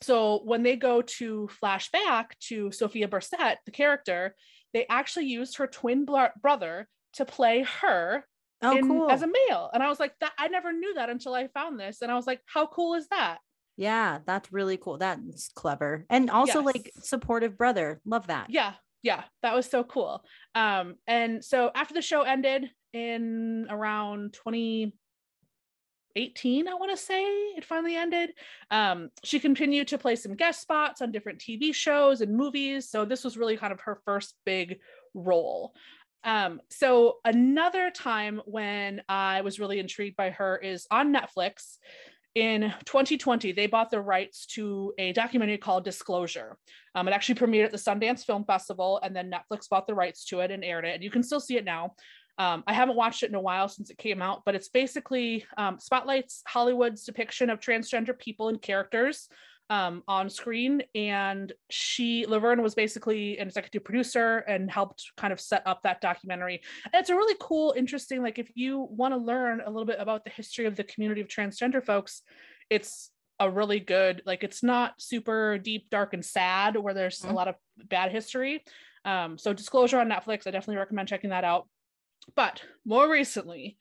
so 0.00 0.40
when 0.44 0.62
they 0.62 0.76
go 0.76 1.02
to 1.02 1.48
flashback 1.62 2.26
to 2.48 2.70
sophia 2.72 3.08
Burset, 3.08 3.58
the 3.66 3.72
character 3.72 4.34
they 4.72 4.86
actually 4.88 5.26
used 5.26 5.56
her 5.56 5.66
twin 5.66 6.04
bro- 6.04 6.28
brother 6.40 6.88
to 7.14 7.24
play 7.24 7.62
her 7.80 8.24
Oh, 8.64 8.76
in, 8.76 8.86
cool. 8.86 9.10
as 9.10 9.22
a 9.22 9.26
male 9.26 9.68
and 9.74 9.82
i 9.82 9.88
was 9.88 9.98
like 9.98 10.14
that 10.20 10.32
i 10.38 10.46
never 10.48 10.72
knew 10.72 10.94
that 10.94 11.10
until 11.10 11.34
i 11.34 11.48
found 11.48 11.80
this 11.80 12.00
and 12.00 12.12
i 12.12 12.14
was 12.14 12.26
like 12.28 12.40
how 12.46 12.66
cool 12.66 12.94
is 12.94 13.08
that 13.08 13.38
yeah, 13.78 14.18
that's 14.26 14.52
really 14.52 14.76
cool. 14.76 14.98
That's 14.98 15.48
clever. 15.56 16.04
And 16.10 16.28
also 16.30 16.60
like 16.60 16.92
supportive 17.00 17.56
brother. 17.56 18.02
Love 18.04 18.26
that. 18.26 18.48
yeah 18.50 18.74
yeah 19.02 19.24
that 19.42 19.54
was 19.54 19.64
so 19.66 19.82
cool 19.82 20.22
um 20.54 20.96
and 21.06 21.42
so 21.42 21.70
after 21.74 21.94
the 21.94 22.02
show 22.02 22.20
ended 22.20 22.70
in 22.92 23.66
around 23.70 24.34
2018 24.34 26.68
i 26.68 26.74
want 26.74 26.90
to 26.90 26.96
say 26.96 27.24
it 27.24 27.64
finally 27.64 27.96
ended 27.96 28.30
um 28.70 29.08
she 29.24 29.40
continued 29.40 29.88
to 29.88 29.98
play 29.98 30.16
some 30.16 30.34
guest 30.34 30.60
spots 30.60 31.00
on 31.00 31.10
different 31.10 31.38
tv 31.38 31.74
shows 31.74 32.20
and 32.20 32.36
movies 32.36 32.88
so 32.88 33.04
this 33.04 33.24
was 33.24 33.36
really 33.36 33.56
kind 33.56 33.72
of 33.72 33.80
her 33.80 34.00
first 34.04 34.34
big 34.44 34.78
role 35.14 35.74
um 36.24 36.60
so 36.70 37.16
another 37.24 37.90
time 37.90 38.40
when 38.44 39.02
i 39.08 39.40
was 39.40 39.58
really 39.58 39.78
intrigued 39.78 40.16
by 40.16 40.30
her 40.30 40.56
is 40.56 40.86
on 40.90 41.14
netflix 41.14 41.78
in 42.34 42.72
2020 42.84 43.52
they 43.52 43.66
bought 43.66 43.90
the 43.90 44.00
rights 44.00 44.46
to 44.46 44.92
a 44.98 45.12
documentary 45.12 45.58
called 45.58 45.84
disclosure 45.84 46.56
um, 46.94 47.08
it 47.08 47.12
actually 47.12 47.36
premiered 47.36 47.64
at 47.64 47.70
the 47.70 47.78
Sundance 47.78 48.24
Film 48.24 48.44
Festival, 48.44 49.00
and 49.02 49.16
then 49.16 49.30
Netflix 49.30 49.68
bought 49.68 49.86
the 49.86 49.94
rights 49.94 50.24
to 50.26 50.40
it 50.40 50.50
and 50.50 50.64
aired 50.64 50.84
it. 50.84 50.94
And 50.94 51.02
you 51.02 51.10
can 51.10 51.22
still 51.22 51.40
see 51.40 51.56
it 51.56 51.64
now. 51.64 51.94
Um, 52.38 52.64
I 52.66 52.72
haven't 52.72 52.96
watched 52.96 53.22
it 53.22 53.28
in 53.28 53.34
a 53.34 53.40
while 53.40 53.68
since 53.68 53.90
it 53.90 53.98
came 53.98 54.22
out, 54.22 54.42
but 54.44 54.54
it's 54.54 54.68
basically 54.68 55.44
um, 55.56 55.78
spotlights 55.78 56.42
Hollywood's 56.46 57.04
depiction 57.04 57.50
of 57.50 57.60
transgender 57.60 58.18
people 58.18 58.48
and 58.48 58.60
characters 58.60 59.28
um, 59.70 60.02
on 60.08 60.28
screen. 60.28 60.82
And 60.94 61.52
she, 61.70 62.26
Laverne, 62.26 62.62
was 62.62 62.74
basically 62.74 63.38
an 63.38 63.48
executive 63.48 63.84
producer 63.84 64.38
and 64.38 64.70
helped 64.70 65.12
kind 65.16 65.32
of 65.32 65.40
set 65.40 65.62
up 65.66 65.82
that 65.82 66.00
documentary. 66.00 66.62
And 66.84 66.94
it's 67.00 67.10
a 67.10 67.14
really 67.14 67.36
cool, 67.40 67.74
interesting. 67.76 68.22
Like, 68.22 68.38
if 68.38 68.50
you 68.54 68.86
want 68.90 69.12
to 69.14 69.18
learn 69.18 69.62
a 69.64 69.70
little 69.70 69.86
bit 69.86 69.96
about 69.98 70.24
the 70.24 70.30
history 70.30 70.66
of 70.66 70.76
the 70.76 70.84
community 70.84 71.20
of 71.20 71.28
transgender 71.28 71.84
folks, 71.84 72.22
it's 72.70 73.10
a 73.40 73.50
really 73.50 73.80
good 73.80 74.22
like 74.24 74.44
it's 74.44 74.62
not 74.62 75.00
super 75.00 75.58
deep 75.58 75.90
dark 75.90 76.14
and 76.14 76.24
sad 76.24 76.76
where 76.76 76.94
there's 76.94 77.24
a 77.24 77.28
Mhm. 77.28 77.34
lot 77.34 77.48
of 77.48 77.56
bad 77.76 78.12
history 78.12 78.62
um 79.04 79.36
so 79.36 79.52
disclosure 79.52 79.98
on 79.98 80.08
netflix 80.08 80.46
i 80.46 80.50
definitely 80.52 80.76
recommend 80.76 81.08
checking 81.08 81.30
that 81.30 81.42
out 81.42 81.66
but 82.34 82.62
more 82.84 83.10
recently 83.10 83.76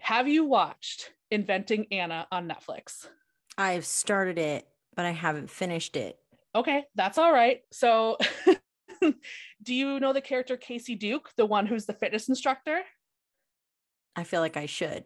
have 0.00 0.28
you 0.28 0.44
watched 0.44 1.12
inventing 1.30 1.86
anna 1.90 2.26
on 2.30 2.48
netflix 2.48 3.06
I've 3.58 3.86
started 3.86 4.38
it, 4.38 4.68
but 4.94 5.06
I 5.06 5.12
haven't 5.12 5.50
finished 5.50 5.96
it. 5.96 6.18
okay 6.54 6.84
that's 6.94 7.18
all 7.18 7.32
right 7.32 7.62
so 7.72 8.18
do 9.62 9.74
you 9.74 9.98
know 10.00 10.12
the 10.12 10.20
character 10.20 10.56
Kacy 10.56 10.98
Duke 10.98 11.30
the 11.36 11.46
one 11.46 11.66
who's 11.66 11.86
the 11.86 11.92
fitness 11.94 12.28
instructor 12.28 12.80
I 14.18 14.24
feel 14.24 14.40
like 14.40 14.56
I 14.56 14.64
should, 14.64 15.04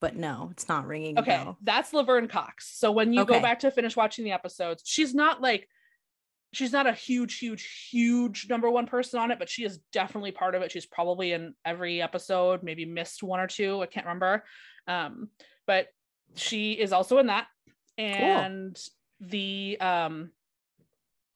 but 0.00 0.14
no, 0.14 0.48
it's 0.52 0.68
not 0.68 0.86
ringing. 0.86 1.18
a 1.18 1.20
Okay, 1.22 1.30
bell. 1.36 1.58
that's 1.64 1.92
Laverne 1.92 2.28
Cox. 2.28 2.70
So 2.78 2.92
when 2.92 3.12
you 3.12 3.24
go 3.24 3.40
back 3.40 3.58
to 3.60 3.72
finish 3.72 3.96
watching 3.96 4.24
the 4.24 4.30
episodes, 4.30 4.82
she's 4.86 5.12
not 5.16 5.42
like 5.42 5.68
she's 6.52 6.72
not 6.72 6.86
a 6.86 6.92
huge, 6.92 7.38
huge, 7.38 7.88
huge 7.90 8.46
number 8.48 8.70
one 8.70 8.86
person 8.86 9.18
on 9.18 9.30
it, 9.30 9.38
but 9.38 9.48
she 9.48 9.64
is 9.64 9.78
definitely 9.92 10.32
part 10.32 10.54
of 10.54 10.62
it. 10.62 10.70
She's 10.70 10.86
probably 10.86 11.32
in 11.32 11.54
every 11.64 12.00
episode, 12.00 12.62
maybe 12.62 12.84
missed 12.84 13.22
one 13.22 13.40
or 13.40 13.46
two. 13.46 13.82
I 13.82 13.86
can't 13.86 14.06
remember. 14.06 14.44
Um, 14.86 15.28
but 15.66 15.88
she 16.34 16.72
is 16.72 16.92
also 16.92 17.18
in 17.18 17.26
that. 17.26 17.46
And 17.98 18.78
the 19.20 19.78
um 19.80 20.30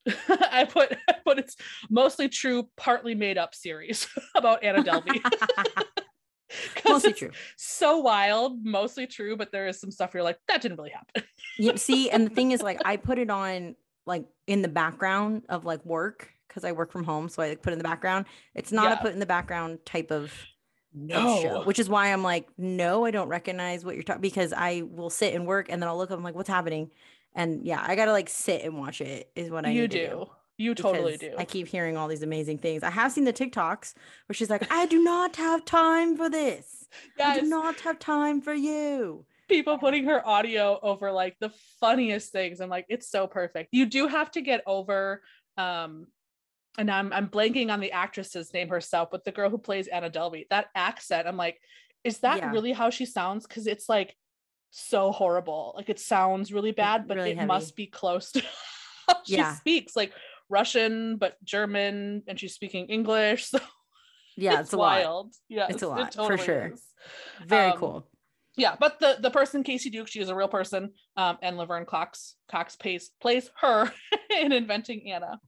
I 0.28 0.66
put 0.70 0.96
I 1.08 1.14
put 1.24 1.38
it's 1.38 1.56
mostly 1.88 2.28
true, 2.28 2.68
partly 2.76 3.14
made 3.14 3.38
up 3.38 3.54
series 3.54 4.06
about 4.34 4.62
Anna 4.62 4.82
Delvey. 4.82 5.20
Mostly 6.88 7.12
true. 7.12 7.30
So 7.56 7.98
wild, 7.98 8.64
mostly 8.64 9.06
true, 9.06 9.36
but 9.36 9.50
there 9.50 9.66
is 9.66 9.80
some 9.80 9.90
stuff 9.90 10.14
you're 10.14 10.22
like, 10.22 10.38
that 10.48 10.62
didn't 10.62 10.76
really 10.78 10.90
happen. 10.90 11.28
You 11.58 11.76
see, 11.76 12.08
and 12.10 12.26
the 12.26 12.34
thing 12.34 12.52
is, 12.52 12.62
like, 12.62 12.80
I 12.84 12.96
put 12.96 13.18
it 13.18 13.30
on 13.30 13.74
like 14.06 14.24
in 14.46 14.62
the 14.62 14.68
background 14.68 15.42
of 15.48 15.64
like 15.64 15.84
work 15.84 16.30
because 16.48 16.64
I 16.64 16.72
work 16.72 16.90
from 16.90 17.04
home, 17.04 17.28
so 17.28 17.42
I 17.42 17.50
like, 17.50 17.62
put 17.62 17.72
in 17.72 17.78
the 17.78 17.84
background. 17.84 18.26
It's 18.54 18.72
not 18.72 18.84
Yeah. 18.84 18.94
a 18.94 19.02
put 19.02 19.12
in 19.12 19.18
the 19.18 19.26
background 19.26 19.80
type 19.84 20.10
of, 20.10 20.32
of 21.10 21.42
show, 21.42 21.62
which 21.64 21.78
is 21.78 21.88
why 21.90 22.12
I'm 22.12 22.22
like, 22.22 22.48
no, 22.56 23.04
I 23.04 23.10
don't 23.10 23.28
recognize 23.28 23.84
what 23.84 23.94
you're 23.94 24.04
talking 24.04 24.22
because 24.22 24.54
I 24.56 24.82
will 24.90 25.10
sit 25.10 25.34
and 25.34 25.46
work 25.46 25.66
and 25.68 25.82
then 25.82 25.88
I'll 25.88 25.98
look 25.98 26.10
up, 26.10 26.16
I'm 26.16 26.24
like, 26.24 26.34
what's 26.34 26.48
happening? 26.48 26.90
And 27.34 27.66
yeah, 27.66 27.84
I 27.86 27.96
gotta 27.96 28.12
like 28.12 28.30
sit 28.30 28.62
and 28.62 28.78
watch 28.78 29.02
it. 29.02 29.30
Is 29.36 29.50
what 29.50 29.66
I 29.66 29.70
you 29.70 29.82
need 29.82 29.90
to 29.90 30.08
do. 30.08 30.26
You 30.56 30.74
totally 30.74 31.18
do. 31.18 31.34
I 31.36 31.44
keep 31.44 31.68
hearing 31.68 31.98
all 31.98 32.08
these 32.08 32.22
amazing 32.22 32.56
things. 32.58 32.82
I 32.82 32.88
have 32.88 33.12
seen 33.12 33.24
the 33.24 33.32
TikToks 33.34 33.92
where 34.26 34.32
she's 34.34 34.48
like, 34.48 34.72
I 34.72 34.86
do 34.86 35.02
not 35.04 35.36
have 35.36 35.66
time 35.66 36.16
for 36.16 36.30
this. 36.30 36.88
I 37.22 37.40
do 37.40 37.46
not 37.46 37.78
have 37.80 37.98
time 37.98 38.40
for 38.40 38.54
you. 38.54 39.26
People 39.48 39.78
putting 39.78 40.04
her 40.04 40.26
audio 40.26 40.78
over 40.82 41.12
like 41.12 41.36
the 41.40 41.50
funniest 41.80 42.32
things. 42.32 42.60
I'm 42.60 42.68
like, 42.70 42.86
it's 42.88 43.08
so 43.10 43.26
perfect. 43.26 43.68
You 43.72 43.86
do 43.86 44.06
have 44.08 44.30
to 44.32 44.40
get 44.40 44.62
over 44.66 45.22
um 45.56 46.06
and 46.78 46.90
I'm 46.90 47.12
I'm 47.12 47.28
blanking 47.28 47.70
on 47.72 47.80
the 47.80 47.92
actress's 47.92 48.52
name 48.52 48.68
herself, 48.68 49.08
but 49.10 49.24
the 49.24 49.32
girl 49.32 49.48
who 49.50 49.58
plays 49.58 49.86
Anna 49.88 50.10
Delvey, 50.10 50.46
that 50.50 50.66
accent, 50.74 51.26
I'm 51.26 51.36
like, 51.36 51.58
is 52.04 52.18
that 52.18 52.38
Yeah. 52.38 52.52
really 52.52 52.72
how 52.72 52.90
she 52.90 53.06
sounds? 53.06 53.46
Because 53.46 53.66
it's 53.66 53.88
like 53.88 54.14
so 54.70 55.10
horrible. 55.12 55.72
Like 55.76 55.88
it 55.88 55.98
sounds 55.98 56.52
really 56.52 56.72
bad, 56.72 57.08
but 57.08 57.16
really 57.16 57.30
it 57.30 57.36
heavy. 57.36 57.46
must 57.48 57.76
be 57.76 57.86
close 57.86 58.32
to 58.32 58.42
how 59.08 59.16
she 59.24 59.36
Yeah. 59.36 59.54
speaks, 59.54 59.96
like 59.96 60.12
Russian, 60.48 61.16
but 61.16 61.42
German, 61.42 62.22
and 62.28 62.38
she's 62.38 62.54
speaking 62.54 62.86
English. 62.86 63.50
So 63.56 63.58
Yeah, 64.36 64.60
it's, 64.60 64.74
a 64.74 64.76
lot. 64.76 64.98
wild. 64.98 65.34
Yeah, 65.48 65.68
It's 65.70 65.82
a 65.82 65.86
it 65.86 65.88
lot, 65.88 66.14
for 66.14 66.36
sure. 66.36 66.72
is. 66.74 66.82
Very 67.40 67.70
Um, 67.70 67.78
cool. 67.78 68.08
Yeah 68.56 68.76
but 68.78 68.98
the 69.00 69.18
the 69.20 69.30
person 69.30 69.62
Kacy 69.62 69.90
Duke 69.90 70.08
she 70.08 70.20
is 70.20 70.28
a 70.28 70.34
real 70.34 70.48
person 70.48 70.92
um 71.16 71.38
and 71.42 71.56
laverne 71.56 71.86
cox 71.86 72.36
cox 72.50 72.76
plays 72.76 73.10
plays 73.20 73.50
her 73.60 73.92
in 74.30 74.52
inventing 74.52 75.10
anna. 75.10 75.40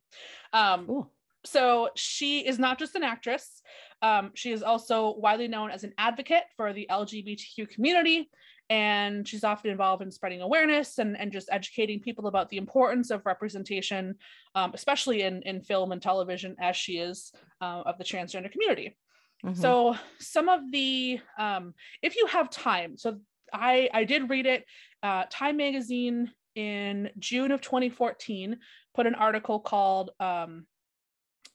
Um 0.52 0.86
Cool. 0.86 1.12
so 1.44 1.90
she 1.96 2.46
is 2.46 2.58
not 2.58 2.78
just 2.78 2.94
an 2.94 3.02
actress. 3.02 3.62
Um 4.02 4.32
she 4.34 4.52
is 4.52 4.62
also 4.62 5.14
widely 5.18 5.48
known 5.48 5.70
as 5.70 5.84
an 5.84 5.94
advocate 5.98 6.44
for 6.56 6.72
the 6.72 6.86
lgbtq 6.90 7.68
community 7.70 8.28
and 8.70 9.26
she's 9.26 9.44
often 9.44 9.70
involved 9.70 10.02
in 10.02 10.10
spreading 10.10 10.42
awareness 10.42 10.98
and, 10.98 11.18
and 11.18 11.32
just 11.32 11.48
educating 11.50 12.00
people 12.00 12.26
about 12.26 12.50
the 12.50 12.58
importance 12.58 13.10
of 13.10 13.24
representation 13.24 14.14
um, 14.54 14.72
especially 14.74 15.22
in, 15.22 15.42
in 15.42 15.62
film 15.62 15.92
and 15.92 16.02
television 16.02 16.54
as 16.60 16.76
she 16.76 16.98
is 16.98 17.32
uh, 17.62 17.82
of 17.86 17.96
the 17.98 18.04
transgender 18.04 18.50
community 18.50 18.96
Mhm. 19.44 19.56
so 19.56 19.96
some 20.18 20.48
of 20.48 20.60
the 20.72 21.20
um, 21.38 21.74
if 22.02 22.16
you 22.16 22.26
have 22.26 22.50
time 22.50 22.96
so 22.96 23.20
i 23.52 23.88
i 23.94 24.04
did 24.04 24.28
read 24.28 24.46
it 24.46 24.64
uh, 25.02 25.24
time 25.30 25.56
magazine 25.56 26.30
in 26.54 27.10
june 27.18 27.52
of 27.52 27.60
2014 27.60 28.58
put 28.94 29.06
an 29.06 29.14
article 29.14 29.60
called 29.60 30.10
um, 30.18 30.66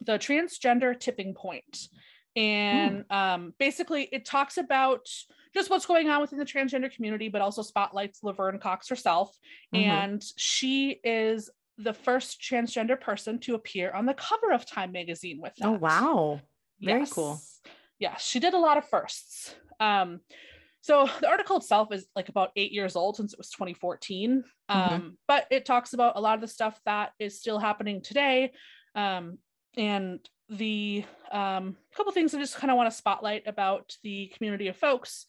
the 0.02 0.18
transgender 0.18 0.98
tipping 0.98 1.34
Point," 1.34 1.88
and 2.36 3.04
um, 3.10 3.54
basically 3.60 4.04
it 4.12 4.26
talks 4.26 4.58
about 4.58 5.08
just 5.54 5.70
what's 5.70 5.86
going 5.86 6.10
on 6.10 6.22
within 6.22 6.40
the 6.40 6.46
transgender 6.46 6.92
community 6.94 7.28
but 7.30 7.42
also 7.42 7.62
spotlights 7.62 8.24
laverne 8.24 8.60
cox 8.60 8.88
herself 8.90 9.38
Mhm. 9.74 9.78
and 9.78 10.24
she 10.38 11.00
is 11.04 11.50
the 11.78 11.94
first 11.94 12.40
transgender 12.42 13.00
person 13.00 13.40
to 13.40 13.56
appear 13.56 13.92
on 13.92 14.06
the 14.06 14.14
cover 14.14 14.52
of 14.54 14.66
time 14.66 14.92
magazine 14.92 15.42
with 15.42 15.54
that. 15.58 15.68
oh 15.68 15.72
wow. 15.74 16.42
Very 16.84 17.06
cool. 17.08 17.40
Yes. 17.42 17.60
Yes, 18.00 18.26
she 18.26 18.40
did 18.40 18.54
a 18.54 18.60
lot 18.60 18.78
of 18.78 18.88
firsts. 18.90 19.56
Um, 19.80 20.20
so 20.82 21.08
the 21.22 21.30
article 21.30 21.58
itself 21.58 21.94
is 21.94 22.06
like 22.16 22.28
about 22.30 22.50
eight 22.58 22.72
years 22.74 22.96
old 22.96 23.16
since 23.16 23.32
it 23.34 23.40
was 23.40 23.50
2014. 23.52 24.44
Um, 24.70 24.80
Mm-hmm. 24.80 25.08
but 25.28 25.46
it 25.52 25.66
talks 25.66 25.94
about 25.94 26.18
a 26.18 26.22
lot 26.22 26.36
of 26.36 26.42
the 26.42 26.48
stuff 26.48 26.80
that 26.86 27.12
is 27.20 27.40
still 27.40 27.60
happening 27.60 28.02
today. 28.02 28.52
Um, 28.96 29.38
and 29.78 30.20
the 30.50 31.06
um, 31.32 31.78
couple 31.96 32.12
things 32.12 32.34
I 32.34 32.40
just 32.40 32.58
kind 32.58 32.70
of 32.70 32.78
want 32.78 32.92
to 32.92 32.98
spotlight 32.98 33.44
about 33.48 33.96
the 34.04 34.28
community 34.36 34.68
of 34.68 34.76
folks 34.76 35.26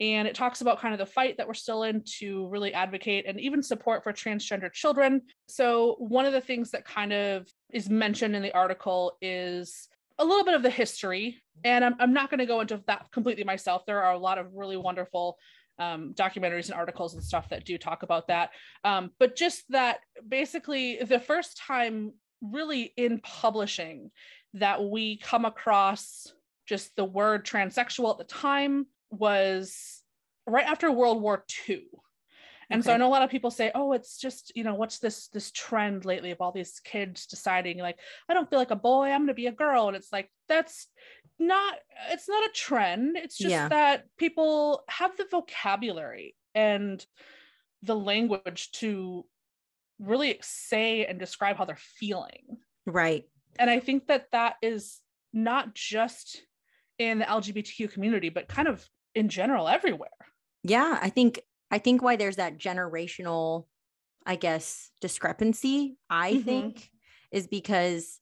And 0.00 0.26
it 0.26 0.34
talks 0.34 0.60
about 0.60 0.80
kind 0.80 0.92
of 0.92 0.98
the 0.98 1.06
fight 1.12 1.36
that 1.36 1.46
we're 1.46 1.54
still 1.54 1.84
in 1.84 2.02
to 2.18 2.48
really 2.48 2.74
advocate 2.74 3.26
and 3.28 3.40
even 3.40 3.62
support 3.62 4.02
for 4.02 4.12
transgender 4.12 4.72
children. 4.72 5.22
So, 5.48 5.94
one 5.98 6.26
of 6.26 6.32
the 6.32 6.40
things 6.40 6.70
that 6.72 6.84
kind 6.84 7.12
of 7.12 7.46
is 7.72 7.88
mentioned 7.88 8.34
in 8.34 8.42
the 8.42 8.52
article 8.54 9.12
is 9.22 9.88
a 10.18 10.24
little 10.24 10.44
bit 10.44 10.54
of 10.54 10.62
the 10.62 10.70
history. 10.70 11.42
And 11.64 11.84
I'm, 11.84 11.94
I'm 11.98 12.12
not 12.12 12.30
going 12.30 12.38
to 12.38 12.46
go 12.46 12.60
into 12.60 12.82
that 12.86 13.10
completely 13.12 13.44
myself. 13.44 13.86
There 13.86 14.02
are 14.02 14.12
a 14.12 14.18
lot 14.18 14.38
of 14.38 14.54
really 14.54 14.76
wonderful 14.76 15.38
um, 15.78 16.14
documentaries 16.14 16.66
and 16.66 16.74
articles 16.74 17.14
and 17.14 17.22
stuff 17.22 17.48
that 17.48 17.64
do 17.64 17.78
talk 17.78 18.02
about 18.02 18.28
that. 18.28 18.50
Um, 18.84 19.10
but 19.18 19.36
just 19.36 19.64
that 19.70 19.98
basically, 20.26 20.98
the 21.02 21.20
first 21.20 21.58
time 21.58 22.12
really 22.40 22.92
in 22.96 23.20
publishing 23.20 24.10
that 24.54 24.82
we 24.82 25.18
come 25.18 25.44
across 25.44 26.32
just 26.66 26.94
the 26.96 27.04
word 27.04 27.44
transsexual 27.44 28.10
at 28.10 28.18
the 28.18 28.24
time 28.24 28.86
was 29.10 30.02
right 30.46 30.66
after 30.66 30.90
World 30.90 31.20
War 31.20 31.44
II. 31.68 31.82
And 32.70 32.80
okay. 32.80 32.88
so 32.88 32.94
I 32.94 32.96
know 32.96 33.08
a 33.08 33.10
lot 33.10 33.22
of 33.22 33.30
people 33.30 33.50
say, 33.50 33.70
"Oh, 33.74 33.92
it's 33.92 34.18
just 34.18 34.52
you 34.54 34.64
know 34.64 34.74
what's 34.74 34.98
this 34.98 35.28
this 35.28 35.50
trend 35.50 36.04
lately 36.04 36.30
of 36.30 36.40
all 36.40 36.52
these 36.52 36.80
kids 36.84 37.26
deciding 37.26 37.78
like 37.78 37.98
I 38.28 38.34
don't 38.34 38.48
feel 38.48 38.58
like 38.58 38.70
a 38.70 38.76
boy, 38.76 39.08
I'm 39.08 39.20
going 39.20 39.28
to 39.28 39.34
be 39.34 39.46
a 39.46 39.52
girl," 39.52 39.88
and 39.88 39.96
it's 39.96 40.12
like 40.12 40.30
that's 40.48 40.88
not 41.38 41.74
it's 42.10 42.28
not 42.28 42.48
a 42.48 42.52
trend. 42.52 43.16
It's 43.16 43.38
just 43.38 43.50
yeah. 43.50 43.68
that 43.68 44.04
people 44.18 44.84
have 44.88 45.16
the 45.16 45.26
vocabulary 45.30 46.34
and 46.54 47.04
the 47.82 47.96
language 47.96 48.70
to 48.72 49.24
really 49.98 50.38
say 50.42 51.04
and 51.06 51.18
describe 51.18 51.56
how 51.56 51.64
they're 51.64 51.76
feeling. 51.76 52.58
Right. 52.86 53.24
And 53.58 53.70
I 53.70 53.80
think 53.80 54.06
that 54.08 54.26
that 54.32 54.56
is 54.62 55.00
not 55.32 55.74
just 55.74 56.42
in 56.98 57.18
the 57.18 57.24
LGBTQ 57.24 57.92
community, 57.92 58.28
but 58.28 58.48
kind 58.48 58.68
of 58.68 58.88
in 59.14 59.28
general 59.28 59.68
everywhere. 59.68 60.08
Yeah, 60.62 60.98
I 61.00 61.10
think 61.10 61.40
I 61.74 61.78
think 61.78 62.02
why 62.02 62.14
there's 62.14 62.36
that 62.36 62.56
generational, 62.56 63.66
I 64.24 64.36
guess, 64.36 64.92
discrepancy, 65.00 65.96
I 66.08 66.34
mm-hmm. 66.34 66.42
think, 66.42 66.88
is 67.32 67.48
because 67.48 68.20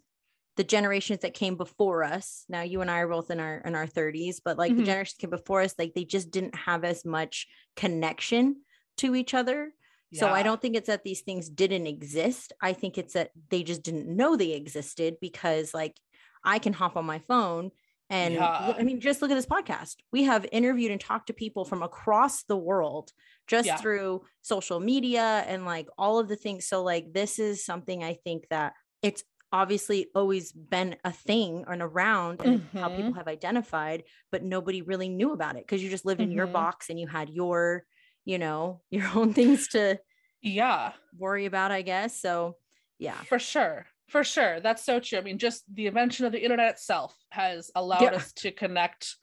the 0.57 0.65
generations 0.65 1.21
that 1.21 1.35
came 1.35 1.57
before 1.57 2.03
us, 2.03 2.47
now 2.49 2.63
you 2.63 2.81
and 2.81 2.91
I 2.91 3.01
are 3.01 3.09
both 3.09 3.31
in 3.31 3.41
our 3.41 3.59
in 3.59 3.75
our 3.75 3.87
30s, 3.87 4.37
but 4.43 4.57
like 4.57 4.71
mm-hmm. 4.71 4.81
the 4.81 4.87
generations 4.87 5.19
came 5.19 5.29
before 5.29 5.61
us, 5.61 5.75
like 5.79 5.93
they 5.93 6.07
just 6.07 6.31
didn't 6.31 6.55
have 6.55 6.83
as 6.83 7.05
much 7.05 7.47
connection 7.77 8.63
to 8.97 9.15
each 9.15 9.35
other. 9.35 9.75
Yeah. 10.11 10.21
So 10.21 10.29
I 10.29 10.43
don't 10.43 10.63
think 10.63 10.75
it's 10.75 10.87
that 10.87 11.05
these 11.05 11.21
things 11.21 11.51
didn't 11.51 11.87
exist. 11.87 12.55
I 12.63 12.73
think 12.73 12.97
it's 12.97 13.13
that 13.13 13.33
they 13.51 13.63
just 13.65 13.83
didn't 13.83 14.09
know 14.09 14.35
they 14.35 14.53
existed 14.53 15.17
because 15.21 15.75
like 15.75 16.01
I 16.43 16.59
can 16.59 16.73
hop 16.73 16.97
on 16.97 17.05
my 17.05 17.19
phone 17.19 17.71
and 18.13 18.35
yeah. 18.35 18.75
I 18.77 18.83
mean, 18.83 19.01
just 19.01 19.23
look 19.23 19.31
at 19.31 19.37
this 19.37 19.47
podcast. 19.47 19.97
We 20.13 20.25
have 20.25 20.47
interviewed 20.53 20.91
and 20.91 21.01
talked 21.01 21.29
to 21.29 21.33
people 21.33 21.65
from 21.65 21.83
across 21.83 22.43
the 22.43 22.59
world 22.59 23.11
just 23.47 23.67
yeah. 23.67 23.79
through 23.79 24.21
social 24.43 24.81
media 24.81 25.43
and 25.49 25.65
like 25.65 25.89
all 25.97 26.19
of 26.19 26.29
the 26.29 26.37
things. 26.37 26.69
So, 26.69 26.83
like, 26.83 27.15
this 27.15 27.39
is 27.39 27.65
something 27.65 28.05
I 28.05 28.19
think 28.23 28.49
that 28.51 28.75
it's 29.01 29.25
obviously 29.51 30.09
always 30.15 30.53
been 30.53 30.97
a 31.07 31.11
thing 31.11 31.65
and 31.67 31.81
around 31.81 32.43
and 32.45 32.61
mm-hmm. 32.61 32.79
how 32.79 32.91
people 32.91 33.15
have 33.15 33.29
identified, 33.29 34.03
but 34.31 34.43
nobody 34.43 34.83
really 34.83 35.09
knew 35.09 35.33
about 35.33 35.57
it 35.57 35.67
because 35.67 35.83
you 35.83 35.89
just 35.89 36.05
lived 36.05 36.21
mm-hmm. 36.21 36.33
in 36.33 36.37
your 36.37 36.47
mm-hmm. 36.47 36.53
box 36.53 36.91
and 36.91 37.01
you 37.01 37.07
had 37.07 37.31
your, 37.31 37.85
you 38.27 38.37
know, 38.37 38.83
your 38.91 39.09
own 39.15 39.33
things 39.33 39.69
to 39.69 39.99
yeah 40.43 40.93
worry 41.19 41.47
about, 41.47 41.73
I 41.73 41.81
guess. 41.81 42.21
So, 42.21 42.57
yeah. 42.99 43.17
For 43.23 43.39
sure. 43.39 43.87
For 44.13 44.25
sure. 44.25 44.61
That's 44.61 44.85
so 44.85 45.01
true. 45.01 45.19
I 45.19 45.23
mean, 45.23 45.39
just 45.39 45.65
the 45.75 45.87
invention 45.87 46.27
of 46.27 46.33
the 46.33 46.45
internet 46.45 46.73
itself 46.73 47.17
has 47.31 47.71
allowed 47.75 48.03
yeah. 48.03 48.11
us 48.11 48.31
to 48.35 48.51
connect 48.51 49.17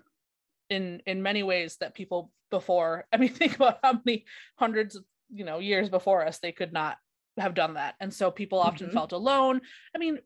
in 0.71 1.03
in 1.05 1.21
many 1.21 1.43
ways 1.43 1.77
that 1.79 1.93
people 1.93 2.31
before, 2.49 3.05
I 3.13 3.17
mean, 3.17 3.29
think 3.35 3.55
about 3.55 3.77
how 3.83 4.01
many 4.03 4.25
hundreds 4.55 4.95
of, 4.95 5.03
you 5.31 5.45
know, 5.45 5.59
years 5.59 5.89
before 5.89 6.25
us 6.25 6.39
they 6.39 6.51
could 6.51 6.73
not 6.73 6.97
have 7.37 7.53
done 7.53 7.75
that. 7.75 7.97
And 7.99 8.11
so 8.11 8.31
people 8.31 8.57
often 8.57 8.87
mm-hmm. 8.87 8.95
felt 8.95 9.11
alone. 9.11 9.61
I 9.95 9.99
mean, 9.99 10.17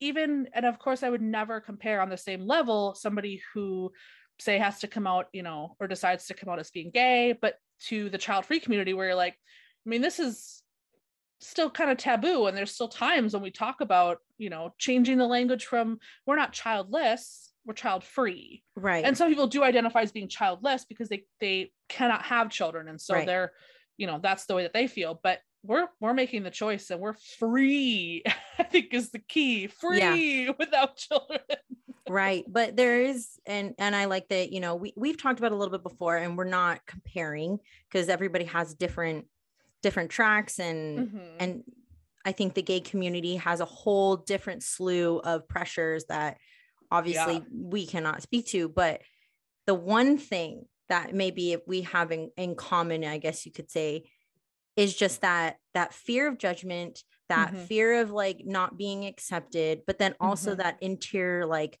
even 0.00 0.48
and 0.52 0.66
of 0.66 0.80
course 0.80 1.04
I 1.04 1.10
would 1.10 1.22
never 1.22 1.60
compare 1.60 2.00
on 2.00 2.08
the 2.08 2.16
same 2.16 2.44
level 2.44 2.96
somebody 2.96 3.40
who 3.54 3.92
say 4.40 4.58
has 4.58 4.80
to 4.80 4.88
come 4.88 5.06
out, 5.06 5.26
you 5.32 5.44
know, 5.44 5.76
or 5.78 5.86
decides 5.86 6.26
to 6.26 6.34
come 6.34 6.48
out 6.48 6.58
as 6.58 6.72
being 6.72 6.90
gay, 6.90 7.38
but 7.40 7.54
to 7.86 8.10
the 8.10 8.18
child 8.18 8.46
free 8.46 8.58
community 8.58 8.94
where 8.94 9.06
you're 9.06 9.14
like, 9.14 9.34
I 9.86 9.90
mean, 9.90 10.02
this 10.02 10.18
is 10.18 10.64
still 11.40 11.70
kind 11.70 11.90
of 11.90 11.96
taboo 11.96 12.46
and 12.46 12.56
there's 12.56 12.74
still 12.74 12.88
times 12.88 13.32
when 13.32 13.42
we 13.42 13.50
talk 13.50 13.80
about 13.80 14.18
you 14.38 14.50
know 14.50 14.72
changing 14.78 15.18
the 15.18 15.26
language 15.26 15.66
from 15.66 15.98
we're 16.26 16.36
not 16.36 16.52
childless 16.52 17.52
we're 17.64 17.74
child 17.74 18.02
free 18.02 18.62
right 18.76 19.04
and 19.04 19.16
some 19.16 19.28
people 19.28 19.46
do 19.46 19.62
identify 19.62 20.00
as 20.00 20.12
being 20.12 20.28
childless 20.28 20.84
because 20.84 21.08
they 21.08 21.24
they 21.40 21.70
cannot 21.88 22.22
have 22.22 22.50
children 22.50 22.88
and 22.88 23.00
so 23.00 23.14
right. 23.14 23.26
they're 23.26 23.52
you 23.96 24.06
know 24.06 24.18
that's 24.22 24.46
the 24.46 24.54
way 24.54 24.62
that 24.62 24.72
they 24.72 24.86
feel 24.86 25.20
but 25.22 25.38
we're 25.62 25.88
we're 26.00 26.14
making 26.14 26.42
the 26.42 26.50
choice 26.50 26.90
and 26.90 27.00
we're 27.00 27.16
free 27.38 28.22
i 28.58 28.62
think 28.62 28.92
is 28.92 29.10
the 29.10 29.18
key 29.18 29.66
free 29.66 30.46
yeah. 30.46 30.52
without 30.58 30.96
children 30.96 31.40
right 32.08 32.44
but 32.48 32.74
there 32.74 33.02
is 33.02 33.38
and 33.46 33.74
and 33.78 33.94
i 33.94 34.06
like 34.06 34.26
that 34.28 34.50
you 34.50 34.60
know 34.60 34.76
we, 34.76 34.92
we've 34.96 35.20
talked 35.20 35.38
about 35.38 35.52
a 35.52 35.56
little 35.56 35.72
bit 35.72 35.82
before 35.82 36.16
and 36.16 36.38
we're 36.38 36.44
not 36.44 36.80
comparing 36.86 37.58
because 37.90 38.08
everybody 38.08 38.44
has 38.44 38.74
different 38.74 39.26
different 39.82 40.10
tracks 40.10 40.58
and 40.58 40.98
mm-hmm. 40.98 41.36
and 41.38 41.62
I 42.24 42.32
think 42.32 42.54
the 42.54 42.62
gay 42.62 42.80
community 42.80 43.36
has 43.36 43.60
a 43.60 43.64
whole 43.64 44.16
different 44.16 44.62
slew 44.62 45.18
of 45.18 45.48
pressures 45.48 46.04
that 46.08 46.38
obviously 46.90 47.34
yeah. 47.34 47.42
we 47.50 47.86
cannot 47.86 48.22
speak 48.22 48.46
to 48.48 48.68
but 48.68 49.02
the 49.66 49.74
one 49.74 50.18
thing 50.18 50.64
that 50.88 51.14
maybe 51.14 51.52
if 51.52 51.60
we 51.66 51.82
have 51.82 52.10
in, 52.12 52.30
in 52.36 52.54
common 52.54 53.04
I 53.04 53.18
guess 53.18 53.46
you 53.46 53.52
could 53.52 53.70
say 53.70 54.04
is 54.76 54.94
just 54.94 55.20
that 55.22 55.56
that 55.74 55.94
fear 55.94 56.28
of 56.28 56.38
judgment 56.38 57.02
that 57.28 57.52
mm-hmm. 57.52 57.64
fear 57.64 58.00
of 58.00 58.10
like 58.10 58.42
not 58.44 58.76
being 58.76 59.04
accepted 59.04 59.82
but 59.86 59.98
then 59.98 60.14
also 60.20 60.52
mm-hmm. 60.52 60.62
that 60.62 60.78
interior 60.80 61.46
like 61.46 61.78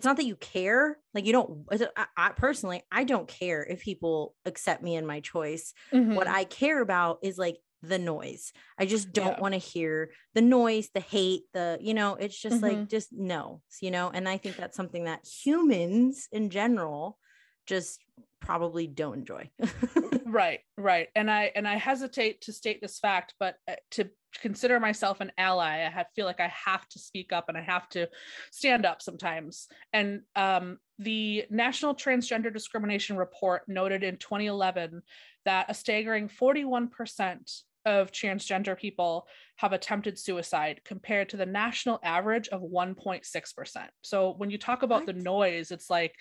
it's 0.00 0.06
not 0.06 0.16
that 0.16 0.24
you 0.24 0.36
care 0.36 0.96
like 1.12 1.26
you 1.26 1.32
don't 1.34 1.66
I, 1.94 2.06
I, 2.16 2.28
personally 2.30 2.82
i 2.90 3.04
don't 3.04 3.28
care 3.28 3.62
if 3.62 3.82
people 3.82 4.34
accept 4.46 4.82
me 4.82 4.96
and 4.96 5.06
my 5.06 5.20
choice 5.20 5.74
mm-hmm. 5.92 6.14
what 6.14 6.26
i 6.26 6.44
care 6.44 6.80
about 6.80 7.18
is 7.22 7.36
like 7.36 7.58
the 7.82 7.98
noise 7.98 8.54
i 8.78 8.86
just 8.86 9.12
don't 9.12 9.34
yeah. 9.34 9.40
want 9.40 9.52
to 9.52 9.58
hear 9.58 10.10
the 10.32 10.40
noise 10.40 10.88
the 10.94 11.00
hate 11.00 11.42
the 11.52 11.76
you 11.82 11.92
know 11.92 12.14
it's 12.14 12.40
just 12.40 12.62
mm-hmm. 12.62 12.78
like 12.78 12.88
just 12.88 13.10
no 13.12 13.60
you 13.82 13.90
know 13.90 14.10
and 14.12 14.26
i 14.26 14.38
think 14.38 14.56
that's 14.56 14.76
something 14.76 15.04
that 15.04 15.20
humans 15.26 16.28
in 16.32 16.48
general 16.48 17.18
just 17.66 18.00
probably 18.40 18.86
don't 18.86 19.18
enjoy 19.18 19.50
right 20.26 20.60
right 20.78 21.08
and 21.14 21.30
i 21.30 21.52
and 21.54 21.68
i 21.68 21.76
hesitate 21.76 22.40
to 22.40 22.52
state 22.52 22.80
this 22.80 22.98
fact 22.98 23.34
but 23.38 23.56
uh, 23.68 23.74
to 23.90 24.08
consider 24.40 24.78
myself 24.80 25.20
an 25.20 25.32
ally. 25.38 25.84
I 25.86 25.90
have, 25.90 26.06
feel 26.14 26.26
like 26.26 26.40
I 26.40 26.52
have 26.64 26.86
to 26.88 26.98
speak 26.98 27.32
up 27.32 27.48
and 27.48 27.56
I 27.56 27.62
have 27.62 27.88
to 27.90 28.08
stand 28.50 28.86
up 28.86 29.02
sometimes. 29.02 29.68
And 29.92 30.22
um, 30.36 30.78
the 30.98 31.44
National 31.50 31.94
Transgender 31.94 32.52
Discrimination 32.52 33.16
Report 33.16 33.62
noted 33.68 34.02
in 34.02 34.16
2011 34.16 35.02
that 35.44 35.66
a 35.68 35.74
staggering 35.74 36.28
41% 36.28 37.62
of 37.86 38.12
transgender 38.12 38.76
people 38.76 39.26
have 39.56 39.72
attempted 39.72 40.18
suicide 40.18 40.80
compared 40.84 41.28
to 41.28 41.36
the 41.36 41.46
national 41.46 41.98
average 42.02 42.48
of 42.48 42.62
1.6%. 42.62 43.88
So 44.02 44.34
when 44.36 44.50
you 44.50 44.58
talk 44.58 44.82
about 44.82 45.06
the 45.06 45.12
noise, 45.12 45.70
it's 45.70 45.90
like, 45.90 46.14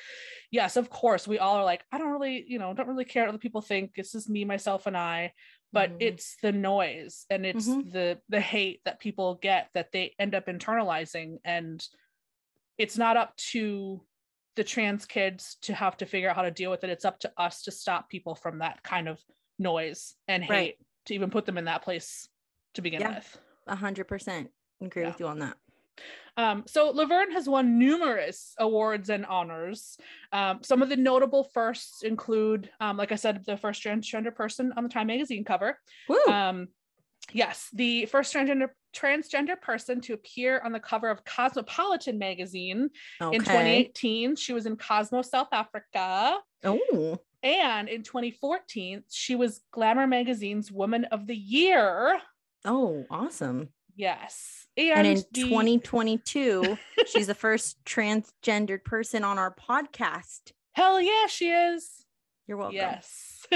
yes, 0.52 0.78
of 0.78 0.90
course, 0.90 1.28
we 1.28 1.40
all 1.40 1.56
are 1.56 1.64
like, 1.64 1.84
I 1.92 1.98
don't 1.98 2.12
really, 2.12 2.46
you 2.48 2.60
know, 2.60 2.74
don't 2.74 2.88
really 2.88 3.06
care 3.06 3.24
what 3.24 3.30
other 3.30 3.38
people 3.38 3.62
think. 3.62 3.94
This 3.96 4.16
is 4.16 4.30
me, 4.30 4.46
myself, 4.46 4.88
and 4.88 4.98
I 4.98 5.34
but 5.72 5.92
mm-hmm. 5.92 6.02
it's 6.02 6.36
the 6.42 6.52
noise 6.52 7.26
and 7.30 7.46
it's 7.46 7.68
mm-hmm. 7.68 7.90
the 7.92 8.20
the 8.30 8.40
hate 8.40 8.82
that 8.86 9.00
people 9.00 9.36
get 9.36 9.70
that 9.74 9.92
they 9.92 10.14
end 10.20 10.36
up 10.36 10.48
internalizing 10.48 11.38
and 11.46 11.86
it's 12.78 12.98
not 12.98 13.18
up 13.18 13.36
to 13.36 14.02
the 14.56 14.64
trans 14.64 15.06
kids 15.06 15.58
to 15.62 15.74
have 15.74 15.96
to 15.98 16.06
figure 16.06 16.30
out 16.30 16.36
how 16.36 16.42
to 16.42 16.52
deal 16.52 16.72
with 16.72 16.84
it 16.84 16.90
it's 16.90 17.06
up 17.06 17.20
to 17.20 17.32
us 17.38 17.64
to 17.64 17.72
stop 17.72 18.10
people 18.10 18.36
from 18.36 18.60
that 18.60 18.82
kind 18.84 19.08
of 19.08 19.20
noise 19.58 20.16
and 20.28 20.44
hate 20.44 20.50
right. 20.50 20.76
To 21.10 21.16
even 21.16 21.30
put 21.30 21.46
them 21.46 21.58
in 21.58 21.66
that 21.66 21.84
place 21.84 22.30
to 22.76 22.82
begin 22.82 23.02
yeah, 23.02 23.16
with 23.16 23.38
a 23.68 23.76
hundred 23.76 24.08
percent 24.08 24.50
agree 24.82 25.02
yeah. 25.02 25.10
with 25.10 25.20
you 25.20 25.28
on 25.28 25.40
that 25.40 25.58
um, 26.38 26.64
so 26.66 26.92
Laverne 26.92 27.34
has 27.34 27.50
won 27.50 27.78
numerous 27.78 28.54
awards 28.58 29.10
and 29.10 29.26
honors. 29.26 29.98
Um, 30.32 30.60
some 30.62 30.82
of 30.82 30.88
the 30.88 30.96
notable 30.96 31.44
firsts 31.44 32.04
include, 32.04 32.70
um, 32.80 32.96
like 32.96 33.12
I 33.12 33.16
said, 33.16 33.44
the 33.46 33.58
first 33.58 33.84
transgender 33.84 34.34
person 34.34 34.72
on 34.78 34.84
the 34.84 34.90
Time 34.90 35.08
magazine 35.08 35.44
cover. 35.44 35.78
Um, 36.30 36.70
yes, 37.34 37.68
the 37.74 38.06
first 38.06 38.34
transgender 38.34 38.70
transgender 38.96 39.60
person 39.60 40.00
to 40.02 40.14
appear 40.14 40.62
on 40.64 40.72
the 40.72 40.80
cover 40.80 41.10
of 41.10 41.26
Cosmopolitan 41.26 42.18
magazine 42.18 42.90
okay. 43.22 43.36
in 43.36 43.42
2018. 43.42 44.36
She 44.38 44.54
was 44.54 44.66
in 44.66 44.78
Cosmo 44.78 45.22
South 45.22 45.50
Africa. 45.52 46.38
Oh. 46.64 47.20
And 47.42 47.88
in 47.88 48.04
2014, 48.04 49.04
she 49.10 49.36
was 49.36 49.62
Glamour 49.72 50.08
magazine's 50.08 50.72
Woman 50.72 51.06
of 51.06 51.28
the 51.28 51.36
Year. 51.36 52.20
Oh, 52.66 53.06
awesome. 53.10 53.70
Yes. 53.96 54.68
And, 54.78 55.00
and 55.00 55.08
in 55.08 55.24
the... 55.34 55.44
2022, 55.44 56.78
she's 57.08 57.28
the 57.28 57.36
first 57.36 57.84
transgendered 57.86 58.84
person 58.84 59.24
on 59.24 59.38
our 59.38 59.54
podcast. 59.54 60.52
Hell 60.74 61.02
yeah, 61.02 61.28
she 61.28 61.50
is. 61.50 62.06
You're 62.48 62.58
welcome. 62.58 62.78
Yes. 62.78 63.46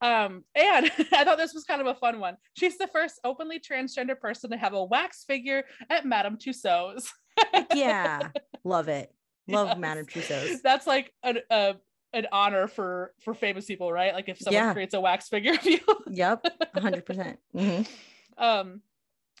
um, 0.00 0.44
and 0.54 0.90
I 1.12 1.24
thought 1.24 1.38
this 1.38 1.54
was 1.54 1.64
kind 1.64 1.80
of 1.80 1.86
a 1.86 1.94
fun 1.94 2.20
one. 2.20 2.36
She's 2.54 2.78
the 2.78 2.86
first 2.86 3.18
openly 3.24 3.58
transgender 3.58 4.18
person 4.18 4.50
to 4.50 4.56
have 4.56 4.74
a 4.74 4.84
wax 4.84 5.24
figure 5.24 5.64
at 5.88 6.06
Madame 6.06 6.36
Tussauds. 6.36 7.08
yeah. 7.74 8.28
Love 8.62 8.88
it. 8.88 9.12
Love 9.48 9.68
Yes. 9.68 9.78
Madame 9.78 10.06
Tussauds. 10.06 10.62
That's 10.62 10.86
like 10.86 11.12
a, 11.24 11.34
uh, 11.50 11.72
an 12.12 12.26
honor 12.32 12.66
for 12.66 13.12
for 13.20 13.34
famous 13.34 13.66
people, 13.66 13.92
right? 13.92 14.12
Like 14.14 14.28
if 14.28 14.38
someone 14.38 14.64
Yeah. 14.64 14.72
creates 14.72 14.94
a 14.94 15.00
wax 15.00 15.28
figure 15.28 15.52
of 15.54 15.64
you. 15.64 15.80
Yep. 16.08 16.46
100%. 16.76 17.04
percent 17.04 17.38
hmm 17.52 17.82
Um, 18.38 18.82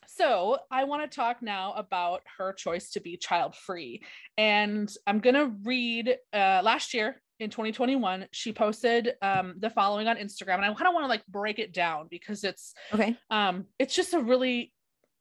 so 0.06 0.58
I 0.70 0.84
want 0.84 1.08
to 1.08 1.14
talk 1.14 1.40
now 1.42 1.72
about 1.74 2.22
her 2.38 2.52
choice 2.52 2.90
to 2.92 3.00
be 3.00 3.16
child 3.16 3.54
free. 3.54 4.02
And 4.36 4.92
I'm 5.06 5.20
going 5.20 5.34
to 5.36 5.52
read 5.64 6.16
uh, 6.32 6.60
last 6.64 6.94
year 6.94 7.20
in 7.38 7.48
2021, 7.48 8.26
she 8.32 8.52
posted 8.52 9.14
um, 9.22 9.54
the 9.58 9.70
following 9.70 10.08
on 10.08 10.16
Instagram. 10.16 10.56
And 10.56 10.64
I 10.64 10.74
kind 10.74 10.88
of 10.88 10.94
want 10.94 11.04
to 11.04 11.08
like 11.08 11.24
break 11.26 11.58
it 11.58 11.72
down 11.72 12.08
because 12.10 12.44
it's 12.44 12.74
Okay. 12.92 13.16
um, 13.30 13.66
it's 13.78 13.94
just 13.94 14.12
a 14.12 14.20
really 14.20 14.72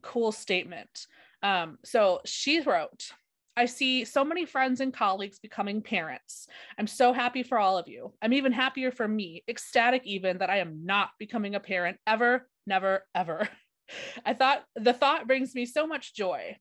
cool 0.01 0.31
statement. 0.31 1.07
Um, 1.43 1.77
so 1.85 2.21
she 2.25 2.61
wrote, 2.61 3.11
I 3.57 3.65
see 3.65 4.05
so 4.05 4.23
many 4.23 4.45
friends 4.45 4.79
and 4.79 4.93
colleagues 4.93 5.39
becoming 5.39 5.81
parents. 5.81 6.47
I'm 6.77 6.87
so 6.87 7.11
happy 7.11 7.43
for 7.43 7.59
all 7.59 7.77
of 7.77 7.87
you. 7.89 8.13
I'm 8.21 8.33
even 8.33 8.51
happier 8.53 8.91
for 8.91 9.07
me, 9.07 9.43
ecstatic 9.47 10.03
even 10.05 10.37
that 10.37 10.49
I 10.49 10.57
am 10.59 10.85
not 10.85 11.09
becoming 11.19 11.55
a 11.55 11.59
parent 11.59 11.97
ever, 12.07 12.49
never, 12.65 13.05
ever. 13.13 13.49
I 14.25 14.33
thought 14.33 14.63
the 14.75 14.93
thought 14.93 15.27
brings 15.27 15.55
me 15.55 15.65
so 15.65 15.85
much 15.87 16.13
joy. 16.13 16.57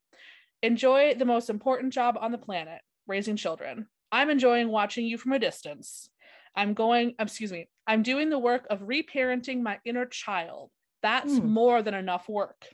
Enjoy 0.63 1.15
the 1.15 1.25
most 1.25 1.51
important 1.51 1.93
job 1.93 2.19
on 2.21 2.33
the 2.33 2.39
planet, 2.39 2.81
raising 3.07 3.37
children. 3.37 3.87
I'm 4.11 4.31
enjoying 4.31 4.69
watching 4.69 5.07
you 5.07 5.19
from 5.19 5.33
a 5.33 5.39
distance. 5.39 6.11
I'm 6.55 6.75
going, 6.75 7.15
excuse 7.19 7.53
me, 7.53 7.69
I'm 7.87 8.03
doing 8.03 8.31
the 8.31 8.39
work 8.39 8.67
of 8.71 8.81
reparenting 8.81 9.63
my 9.63 9.79
inner 9.85 10.07
child. 10.07 10.71
That's 11.03 11.39
Hmm. 11.39 11.47
more 11.47 11.83
than 11.83 11.95
enough 11.95 12.29
work. 12.29 12.67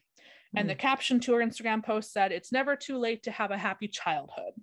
And 0.56 0.68
the 0.70 0.74
caption 0.74 1.20
to 1.20 1.34
her 1.34 1.40
Instagram 1.40 1.84
post 1.84 2.12
said, 2.12 2.32
It's 2.32 2.52
never 2.52 2.76
too 2.76 2.98
late 2.98 3.22
to 3.24 3.30
have 3.30 3.50
a 3.50 3.58
happy 3.58 3.88
childhood. 3.88 4.54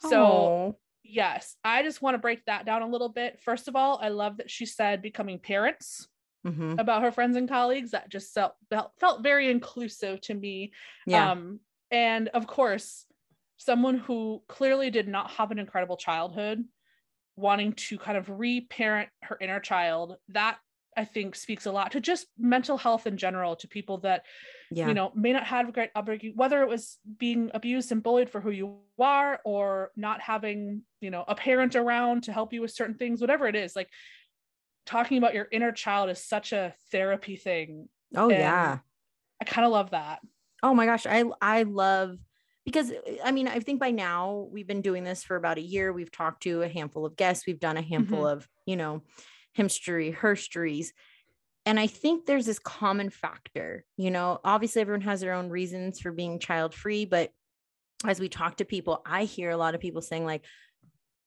So, 0.00 0.22
Aw. 0.22 0.72
yes, 1.04 1.56
I 1.64 1.82
just 1.82 2.02
want 2.02 2.14
to 2.14 2.18
break 2.18 2.44
that 2.46 2.66
down 2.66 2.82
a 2.82 2.88
little 2.88 3.08
bit. 3.08 3.40
First 3.40 3.68
of 3.68 3.76
all, 3.76 3.98
I 4.02 4.08
love 4.08 4.38
that 4.38 4.50
she 4.50 4.66
said 4.66 5.02
becoming 5.02 5.38
parents 5.38 6.08
Mhm. 6.44 6.78
about 6.78 7.02
her 7.02 7.10
friends 7.12 7.36
and 7.36 7.48
colleagues. 7.48 7.90
That 7.92 8.08
just 8.08 8.32
felt, 8.34 8.54
felt, 8.68 8.92
felt 8.98 9.22
very 9.22 9.50
inclusive 9.50 10.20
to 10.22 10.34
me. 10.34 10.72
yeah. 11.06 11.30
Um, 11.32 11.60
and 11.90 12.28
of 12.28 12.46
course, 12.46 13.06
someone 13.56 13.98
who 13.98 14.42
clearly 14.48 14.90
did 14.90 15.08
not 15.08 15.30
have 15.32 15.50
an 15.50 15.58
incredible 15.58 15.96
childhood, 15.96 16.64
wanting 17.36 17.72
to 17.74 17.98
kind 17.98 18.18
of 18.18 18.28
reparent 18.28 19.08
her 19.22 19.36
inner 19.40 19.60
child, 19.60 20.16
that 20.28 20.58
I 20.96 21.04
think 21.04 21.34
speaks 21.34 21.66
a 21.66 21.72
lot 21.72 21.92
to 21.92 22.00
just 22.00 22.26
mental 22.38 22.76
health 22.76 23.06
in 23.06 23.16
general, 23.16 23.56
to 23.56 23.68
people 23.68 23.98
that, 23.98 24.24
yeah. 24.70 24.88
you 24.88 24.94
know, 24.94 25.12
may 25.14 25.32
not 25.32 25.44
have 25.44 25.68
a 25.68 25.72
great 25.72 25.90
upbringing, 25.94 26.32
whether 26.36 26.62
it 26.62 26.68
was 26.68 26.98
being 27.18 27.50
abused 27.52 27.92
and 27.92 28.02
bullied 28.02 28.30
for 28.30 28.40
who 28.40 28.50
you 28.50 28.78
are 28.98 29.40
or 29.44 29.90
not 29.96 30.20
having, 30.20 30.82
you 31.00 31.10
know, 31.10 31.24
a 31.28 31.34
parent 31.34 31.76
around 31.76 32.24
to 32.24 32.32
help 32.32 32.52
you 32.52 32.62
with 32.62 32.70
certain 32.70 32.94
things, 32.94 33.20
whatever 33.20 33.46
it 33.46 33.54
is, 33.54 33.76
like 33.76 33.88
talking 34.86 35.18
about 35.18 35.34
your 35.34 35.48
inner 35.52 35.72
child 35.72 36.08
is 36.08 36.22
such 36.22 36.52
a 36.52 36.74
therapy 36.90 37.36
thing. 37.36 37.88
oh 38.14 38.30
and 38.30 38.38
yeah. 38.38 38.78
I 39.40 39.44
kind 39.44 39.66
of 39.66 39.72
love 39.72 39.90
that. 39.90 40.20
Oh 40.62 40.72
my 40.74 40.86
gosh, 40.86 41.06
I 41.06 41.24
I 41.42 41.64
love 41.64 42.16
because 42.64 42.90
I 43.22 43.32
mean, 43.32 43.48
I 43.48 43.60
think 43.60 43.80
by 43.80 43.90
now 43.90 44.48
we've 44.50 44.66
been 44.66 44.80
doing 44.80 45.04
this 45.04 45.22
for 45.22 45.36
about 45.36 45.58
a 45.58 45.62
year. 45.62 45.92
We've 45.92 46.10
talked 46.10 46.42
to 46.44 46.62
a 46.62 46.68
handful 46.68 47.04
of 47.04 47.16
guests, 47.16 47.46
we've 47.46 47.60
done 47.60 47.76
a 47.76 47.82
handful 47.82 48.20
mm-hmm. 48.20 48.38
of, 48.38 48.48
you 48.64 48.76
know, 48.76 49.02
himstery, 49.56 50.16
herstories. 50.16 50.88
And 51.64 51.80
I 51.80 51.86
think 51.86 52.26
there's 52.26 52.46
this 52.46 52.58
common 52.58 53.10
factor, 53.10 53.84
you 53.96 54.10
know, 54.10 54.38
obviously 54.44 54.82
everyone 54.82 55.00
has 55.02 55.20
their 55.20 55.32
own 55.32 55.48
reasons 55.48 56.00
for 56.00 56.12
being 56.12 56.38
child 56.38 56.74
free, 56.74 57.04
but 57.04 57.30
as 58.04 58.20
we 58.20 58.28
talk 58.28 58.58
to 58.58 58.64
people, 58.64 59.02
I 59.04 59.24
hear 59.24 59.50
a 59.50 59.56
lot 59.56 59.74
of 59.74 59.80
people 59.80 60.02
saying, 60.02 60.24
like, 60.24 60.44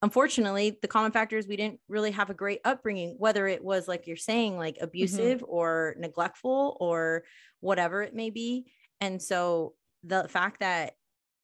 unfortunately, 0.01 0.77
the 0.81 0.87
common 0.87 1.11
factor 1.11 1.37
is 1.37 1.47
we 1.47 1.57
didn't 1.57 1.79
really 1.89 2.11
have 2.11 2.29
a 2.29 2.35
great 2.35 2.61
upbringing, 2.63 3.15
whether 3.17 3.47
it 3.47 3.63
was 3.63 3.87
like 3.87 4.07
you're 4.07 4.15
saying, 4.15 4.57
like 4.57 4.75
mm-hmm. 4.75 4.85
abusive 4.85 5.43
or 5.45 5.95
neglectful 5.97 6.77
or 6.79 7.23
whatever 7.59 8.01
it 8.01 8.15
may 8.15 8.29
be. 8.29 8.71
And 9.01 9.21
so 9.21 9.73
the 10.03 10.27
fact 10.29 10.61
that 10.61 10.93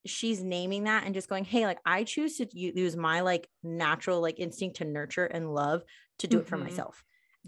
she's 0.06 0.44
naming 0.44 0.84
that 0.84 1.04
and 1.04 1.14
just 1.14 1.28
going, 1.28 1.46
hey, 1.46 1.66
like 1.66 1.80
I 1.86 2.04
choose 2.04 2.38
to 2.38 2.48
use 2.52 2.96
my 2.96 3.22
like 3.22 3.48
natural 3.64 4.22
like 4.22 4.40
instinct 4.40 4.78
to 4.78 4.86
nurture 4.86 5.26
and 5.26 5.54
love 5.54 5.84
to 6.20 6.28
do 6.28 6.40
it 6.40 6.48
for 6.48 6.58
Mhm. 6.58 6.64
myself. 6.64 7.04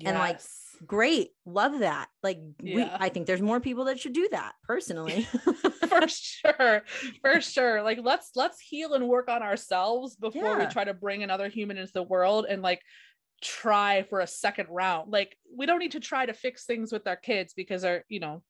And, 0.06 0.18
like, 0.18 0.40
Great. 0.86 1.32
Love 1.44 1.80
that. 1.80 2.08
Like 2.22 2.40
we, 2.62 2.84
I 2.84 3.10
think 3.10 3.26
there's 3.26 3.42
more 3.42 3.60
people 3.60 3.86
that 3.86 4.00
should 4.00 4.14
do 4.14 4.28
that 4.32 4.54
personally. 4.64 5.24
for 5.88 6.08
sure 6.08 6.84
for 7.22 7.42
sure 7.42 7.82
like 7.82 7.98
let's 8.04 8.32
let's 8.36 8.60
heal 8.60 8.94
and 8.94 9.08
work 9.08 9.28
on 9.30 9.42
ourselves 9.42 10.16
before 10.18 10.60
we 10.60 10.66
try 10.68 10.84
to 10.84 10.94
bring 10.94 11.24
another 11.24 11.48
human 11.50 11.78
into 11.78 11.92
the 11.94 12.04
world 12.04 12.46
and 12.48 12.62
like 12.62 12.82
try 13.42 14.04
for 14.04 14.20
a 14.20 14.28
second 14.28 14.68
round 14.70 15.10
like 15.12 15.36
we 15.56 15.66
don't 15.66 15.80
need 15.80 15.94
to 15.94 16.00
try 16.00 16.26
to 16.26 16.34
fix 16.34 16.66
things 16.66 16.92
with 16.92 17.08
our 17.08 17.16
kids 17.16 17.54
because 17.56 17.82
they're 17.82 18.04
you 18.10 18.20
know 18.20 18.44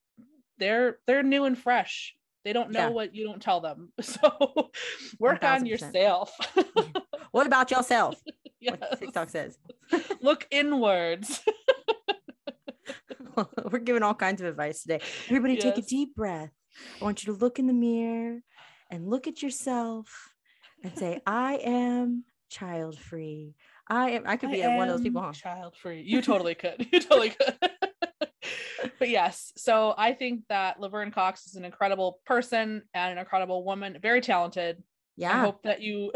they're 0.58 0.98
they're 1.06 1.24
new 1.24 1.46
and 1.46 1.58
fresh 1.58 2.14
they 2.44 2.52
don't 2.54 2.72
know 2.72 2.88
Yeah. 2.88 2.90
what 2.90 3.16
you 3.16 3.24
don't 3.26 3.42
tell 3.42 3.62
them 3.62 3.94
so 4.02 4.72
work 5.20 5.44
on 5.44 5.62
1000%. 5.64 5.68
yourself 5.68 6.36
what 7.32 7.46
about 7.48 7.72
yourself? 7.72 8.16
yes. 8.62 8.78
What 8.80 9.00
TikTok 9.00 9.30
says. 9.30 9.58
look 10.22 10.48
inwards 10.52 11.42
We're 13.72 13.80
giving 13.80 14.04
all 14.04 14.16
kinds 14.16 14.42
of 14.42 14.48
advice 14.48 14.82
today. 14.82 15.02
Everybody 15.28 15.58
take 15.58 15.78
a 15.78 15.82
deep 15.82 16.16
breath. 16.16 16.52
I 17.00 17.04
want 17.04 17.24
you 17.24 17.34
to 17.34 17.40
look 17.40 17.60
in 17.60 17.68
the 17.68 17.74
mirror 17.74 18.40
and 18.90 19.08
look 19.08 19.28
at 19.28 19.42
yourself 19.42 20.34
and 20.84 20.98
say, 20.98 21.22
I 21.26 21.56
am 21.56 22.24
child 22.50 22.98
free. 22.98 23.54
I 23.90 24.12
am, 24.12 24.24
I 24.26 24.38
could 24.38 24.52
be 24.52 24.64
I 24.64 24.76
one 24.76 24.90
of 24.90 24.96
those 24.96 25.04
people. 25.04 25.22
huh? 25.22 25.32
Child 25.34 25.76
free. 25.78 26.04
You 26.06 26.22
totally 26.22 26.56
could. 26.56 26.88
You 26.92 27.00
totally 27.00 27.30
could. 27.30 27.56
but 29.00 29.10
yes, 29.10 29.54
so 29.56 29.94
I 29.98 30.14
think 30.14 30.44
that 30.50 30.80
Laverne 30.80 31.12
Cox 31.12 31.48
is 31.48 31.56
an 31.56 31.66
incredible 31.66 32.20
person 32.26 32.84
and 32.94 33.12
an 33.14 33.18
incredible 33.18 33.64
woman, 33.64 33.98
very 34.02 34.22
talented. 34.22 34.84
Yeah. 35.16 35.32
I 35.32 35.40
hope 35.40 35.64
that 35.64 35.82
you 35.82 36.12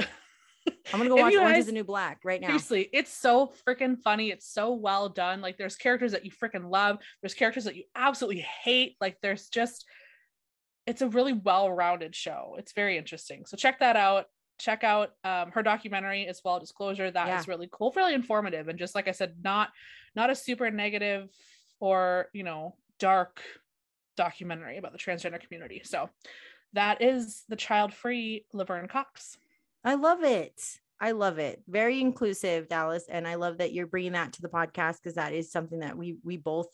I'm 0.67 0.99
going 0.99 1.03
to 1.03 1.09
go 1.09 1.15
watch 1.21 1.33
you 1.33 1.41
Orange 1.41 1.57
is 1.59 1.65
the 1.67 1.71
New 1.71 1.83
Black 1.83 2.19
right 2.23 2.39
now. 2.41 2.47
seriously, 2.47 2.89
it's 2.93 3.11
so 3.11 3.51
freaking 3.67 3.97
funny. 3.99 4.29
It's 4.31 4.47
so 4.51 4.73
well 4.73 5.09
done. 5.09 5.41
Like 5.41 5.57
there's 5.57 5.75
characters 5.75 6.11
that 6.11 6.25
you 6.25 6.31
freaking 6.31 6.69
love. 6.69 6.97
There's 7.21 7.33
characters 7.33 7.63
that 7.65 7.75
you 7.75 7.83
absolutely 7.95 8.41
hate. 8.63 8.95
Like 9.01 9.17
there's 9.21 9.49
just 9.49 9.85
it's 10.87 11.01
a 11.01 11.07
really 11.07 11.33
well-rounded 11.33 12.15
show. 12.15 12.55
It's 12.57 12.73
very 12.73 12.97
interesting. 12.97 13.45
So 13.45 13.55
check 13.55 13.79
that 13.79 13.95
out. 13.95 14.25
Check 14.59 14.83
out 14.83 15.11
um, 15.23 15.51
her 15.51 15.63
documentary 15.63 16.27
as 16.27 16.41
well. 16.43 16.59
Disclosure 16.59 17.09
that 17.09 17.39
is 17.39 17.47
Yeah. 17.47 17.51
really 17.53 17.69
cool, 17.71 17.93
really 17.95 18.13
informative, 18.13 18.67
and 18.67 18.77
just 18.77 18.95
like 18.95 19.07
I 19.07 19.11
said, 19.11 19.35
not 19.43 19.69
not 20.15 20.29
a 20.29 20.35
super 20.35 20.69
negative 20.69 21.29
or 21.79 22.27
you 22.33 22.43
know 22.43 22.75
dark 22.99 23.41
documentary 24.17 24.77
about 24.77 24.91
the 24.91 24.97
transgender 24.99 25.39
community. 25.39 25.81
So 25.83 26.09
that 26.73 27.01
is 27.01 27.43
the 27.49 27.55
child-free 27.55 28.45
Laverne 28.53 28.87
Cox. 28.87 29.37
I 29.83 29.95
love 29.95 30.23
it. 30.23 30.61
I 30.99 31.11
love 31.11 31.39
it. 31.39 31.63
Very 31.67 31.99
inclusive, 31.99 32.69
Dallas, 32.69 33.05
and 33.09 33.27
I 33.27 33.35
love 33.35 33.57
that 33.57 33.73
you're 33.73 33.87
bringing 33.87 34.11
that 34.11 34.33
to 34.33 34.41
the 34.41 34.49
podcast 34.49 34.97
because 35.01 35.15
that 35.15 35.33
is 35.33 35.51
something 35.51 35.79
that 35.79 35.97
we 35.97 36.17
we 36.23 36.37
both 36.37 36.67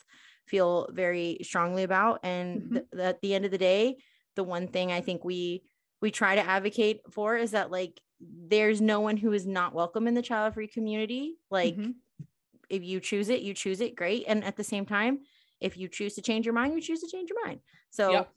feel 0.48 0.90
very 0.92 1.38
strongly 1.44 1.84
about. 1.84 2.20
And 2.24 2.62
Mhm. 2.62 2.74
th- 2.74 2.86
at 3.02 3.22
the 3.22 3.34
end 3.34 3.46
of 3.46 3.52
the 3.52 3.58
day, 3.58 3.98
the 4.36 4.44
one 4.44 4.68
thing 4.68 4.92
I 4.92 5.02
think 5.02 5.24
we 5.24 5.64
we 6.02 6.12
try 6.12 6.36
to 6.36 6.42
advocate 6.46 7.02
for 7.12 7.38
is 7.38 7.52
that 7.52 7.72
like 7.72 8.02
there's 8.20 8.82
no 8.82 9.00
one 9.00 9.18
who 9.18 9.32
is 9.32 9.48
not 9.48 9.74
welcome 9.74 10.08
in 10.08 10.14
the 10.14 10.22
child 10.22 10.54
free 10.54 10.68
community. 10.68 11.38
Like 11.50 11.76
Mhm. 11.76 11.96
if 12.70 12.84
you 12.84 13.00
choose 13.00 13.30
it, 13.30 13.42
you 13.42 13.54
choose 13.54 13.80
it, 13.82 13.96
great. 13.96 14.26
And 14.28 14.44
at 14.44 14.58
the 14.58 14.64
same 14.64 14.86
time, 14.86 15.26
if 15.62 15.78
you 15.78 15.88
choose 15.88 16.16
to 16.16 16.22
change 16.22 16.46
your 16.46 16.54
mind, 16.54 16.74
you 16.74 16.82
choose 16.82 17.00
to 17.02 17.08
change 17.08 17.30
your 17.30 17.44
mind. 17.46 17.62
So 17.90 18.12
Yep. 18.12 18.34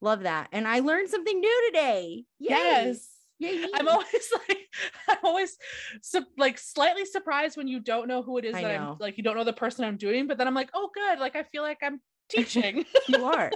love 0.00 0.20
that. 0.22 0.48
And 0.52 0.68
I 0.68 0.80
learned 0.80 1.08
something 1.10 1.38
new 1.40 1.62
today. 1.66 2.24
Yay. 2.38 2.48
Yes. 2.50 3.11
Yay. 3.42 3.66
I'm 3.74 3.88
always 3.88 4.32
like, 4.48 4.68
I'm 5.08 5.18
always 5.24 5.56
su- 6.00 6.24
like 6.38 6.58
slightly 6.58 7.04
surprised 7.04 7.56
when 7.56 7.66
you 7.66 7.80
don't 7.80 8.06
know 8.06 8.22
who 8.22 8.38
it 8.38 8.44
is 8.44 8.54
I 8.54 8.62
that 8.62 8.80
know. 8.80 8.92
I'm 8.92 8.96
like, 9.00 9.18
you 9.18 9.24
don't 9.24 9.36
know 9.36 9.44
the 9.44 9.52
person 9.52 9.84
I'm 9.84 9.96
doing, 9.96 10.28
but 10.28 10.38
then 10.38 10.46
I'm 10.46 10.54
like, 10.54 10.70
oh, 10.74 10.90
good. 10.94 11.18
Like, 11.18 11.34
I 11.34 11.42
feel 11.42 11.62
like 11.62 11.78
I'm 11.82 12.00
teaching. 12.28 12.84
you 13.08 13.24
are. 13.34 13.50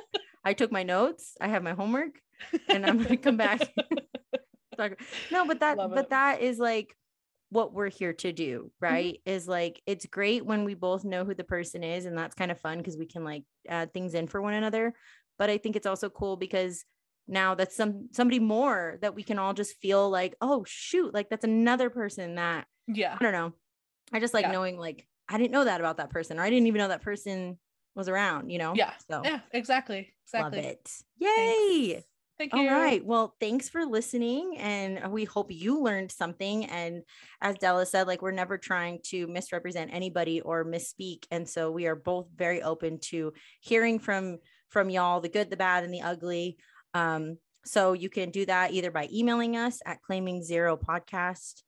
I 0.44 0.54
took 0.54 0.72
my 0.72 0.82
notes. 0.82 1.36
I 1.40 1.48
have 1.48 1.62
my 1.62 1.72
homework, 1.72 2.20
and 2.68 2.84
I'm 2.84 3.02
gonna 3.02 3.16
come 3.16 3.36
back. 3.36 3.60
No, 5.30 5.46
but 5.46 5.60
that 5.60 5.78
Love 5.78 5.90
but 5.94 6.04
it. 6.04 6.10
that 6.10 6.42
is 6.42 6.58
like 6.58 6.94
what 7.50 7.72
we're 7.72 7.88
here 7.88 8.12
to 8.12 8.32
do, 8.32 8.58
mm-hmm. 8.58 8.84
right? 8.84 9.20
Is 9.24 9.46
like 9.46 9.80
it's 9.86 10.06
great 10.06 10.44
when 10.44 10.64
we 10.64 10.74
both 10.74 11.04
know 11.04 11.24
who 11.24 11.34
the 11.34 11.44
person 11.44 11.84
is, 11.84 12.06
and 12.06 12.18
that's 12.18 12.34
kind 12.34 12.50
of 12.50 12.60
fun 12.60 12.78
because 12.78 12.96
we 12.96 13.06
can 13.06 13.24
like 13.24 13.44
add 13.68 13.94
things 13.94 14.14
in 14.14 14.26
for 14.26 14.42
one 14.42 14.54
another. 14.54 14.94
But 15.38 15.50
I 15.50 15.58
think 15.58 15.76
it's 15.76 15.86
also 15.86 16.08
cool 16.08 16.36
because 16.36 16.84
now 17.28 17.54
that's 17.54 17.76
some 17.76 18.08
somebody 18.12 18.38
more 18.38 18.98
that 19.00 19.14
we 19.14 19.22
can 19.22 19.38
all 19.38 19.54
just 19.54 19.76
feel 19.80 20.08
like, 20.10 20.34
oh 20.40 20.64
shoot, 20.66 21.12
like 21.12 21.28
that's 21.28 21.44
another 21.44 21.90
person 21.90 22.36
that 22.36 22.66
yeah. 22.86 23.16
I 23.18 23.22
don't 23.22 23.32
know. 23.32 23.52
I 24.12 24.20
just 24.20 24.34
like 24.34 24.44
Yeah. 24.44 24.52
knowing 24.52 24.78
like 24.78 25.06
I 25.28 25.38
didn't 25.38 25.50
know 25.50 25.64
that 25.64 25.80
about 25.80 25.96
that 25.96 26.10
person, 26.10 26.38
or 26.38 26.42
I 26.42 26.50
didn't 26.50 26.68
even 26.68 26.78
know 26.78 26.88
that 26.88 27.02
person 27.02 27.58
was 27.96 28.08
around, 28.08 28.50
you 28.50 28.58
know? 28.58 28.74
Yeah. 28.76 28.92
So 29.10 29.22
Yeah, 29.24 29.40
exactly. 29.52 30.14
love 30.32 30.54
Exactly. 30.54 30.70
it. 30.70 30.90
Yay. 31.18 32.04
Thank 32.38 32.52
you. 32.52 32.60
All 32.60 32.66
right. 32.66 33.02
Well, 33.04 33.34
thanks 33.40 33.70
for 33.70 33.86
listening. 33.86 34.58
And 34.58 35.10
we 35.10 35.24
hope 35.24 35.50
you 35.50 35.80
learned 35.80 36.12
something. 36.12 36.66
And 36.66 37.02
as 37.40 37.56
Della 37.56 37.86
said, 37.86 38.06
like 38.06 38.20
we're 38.20 38.30
never 38.30 38.58
trying 38.58 39.00
to 39.04 39.26
misrepresent 39.26 39.90
anybody 39.94 40.42
or 40.42 40.62
misspeak. 40.64 41.24
And 41.30 41.48
so 41.48 41.70
we 41.70 41.86
are 41.86 41.96
both 41.96 42.28
very 42.36 42.62
open 42.62 42.98
to 43.04 43.32
hearing 43.60 43.98
from 43.98 44.38
from 44.68 44.90
y'all, 44.90 45.20
the 45.20 45.28
good, 45.28 45.48
the 45.48 45.56
bad, 45.56 45.84
and 45.84 45.94
the 45.94 46.02
ugly. 46.02 46.58
Um, 46.96 47.38
so 47.64 47.92
you 47.92 48.08
can 48.08 48.30
do 48.30 48.46
that 48.46 48.72
either 48.72 48.90
by 48.90 49.08
emailing 49.12 49.56
us 49.56 49.80
at 49.84 50.02
claiming 50.02 50.42
zero 50.42 50.76
podcast 50.76 51.62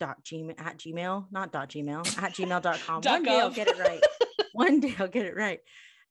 dot 0.00 0.24
gmail 0.24 0.54
at 0.58 0.78
gmail, 0.78 1.26
not 1.30 1.52
dot 1.52 1.70
gmail 1.70 2.00
at 2.22 2.32
gmail.com. 2.36 3.02
One 3.02 3.22
day 3.22 3.40
I'll 3.40 3.50
get 3.50 3.68
it 3.68 3.78
right. 3.78 4.02
One 4.52 4.80
day 4.80 4.94
I'll 4.98 5.08
get 5.08 5.26
it 5.26 5.36
right. 5.36 5.60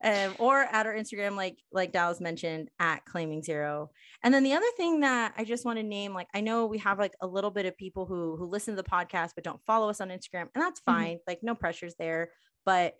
Um, 0.04 0.36
or 0.40 0.60
at 0.60 0.86
our 0.86 0.94
Instagram, 0.94 1.36
like 1.38 1.58
like 1.72 1.94
Dallas 1.94 2.20
mentioned, 2.20 2.70
at 2.80 3.06
claiming 3.06 3.42
zero. 3.42 3.92
And 4.24 4.34
then 4.34 4.44
the 4.44 4.54
other 4.54 4.66
thing 4.76 5.00
that 5.02 5.34
I 5.38 5.44
just 5.46 5.64
want 5.66 5.78
to 5.80 5.84
name, 5.84 6.14
like 6.14 6.28
I 6.34 6.42
know 6.42 6.66
we 6.66 6.78
have 6.80 7.00
like 7.00 7.14
a 7.22 7.28
little 7.28 7.52
bit 7.52 7.66
of 7.66 7.78
people 7.78 8.06
who 8.06 8.36
who 8.38 8.46
listen 8.46 8.76
to 8.76 8.82
the 8.82 8.90
podcast 8.90 9.32
but 9.36 9.44
don't 9.46 9.62
follow 9.66 9.90
us 9.90 10.02
on 10.02 10.10
Instagram, 10.10 10.48
and 10.56 10.62
that's 10.64 10.82
Mhm. 10.82 10.86
fine. 10.94 11.18
Like 11.28 11.40
no 11.42 11.56
pressures 11.56 11.96
there. 11.98 12.32
But 12.66 12.96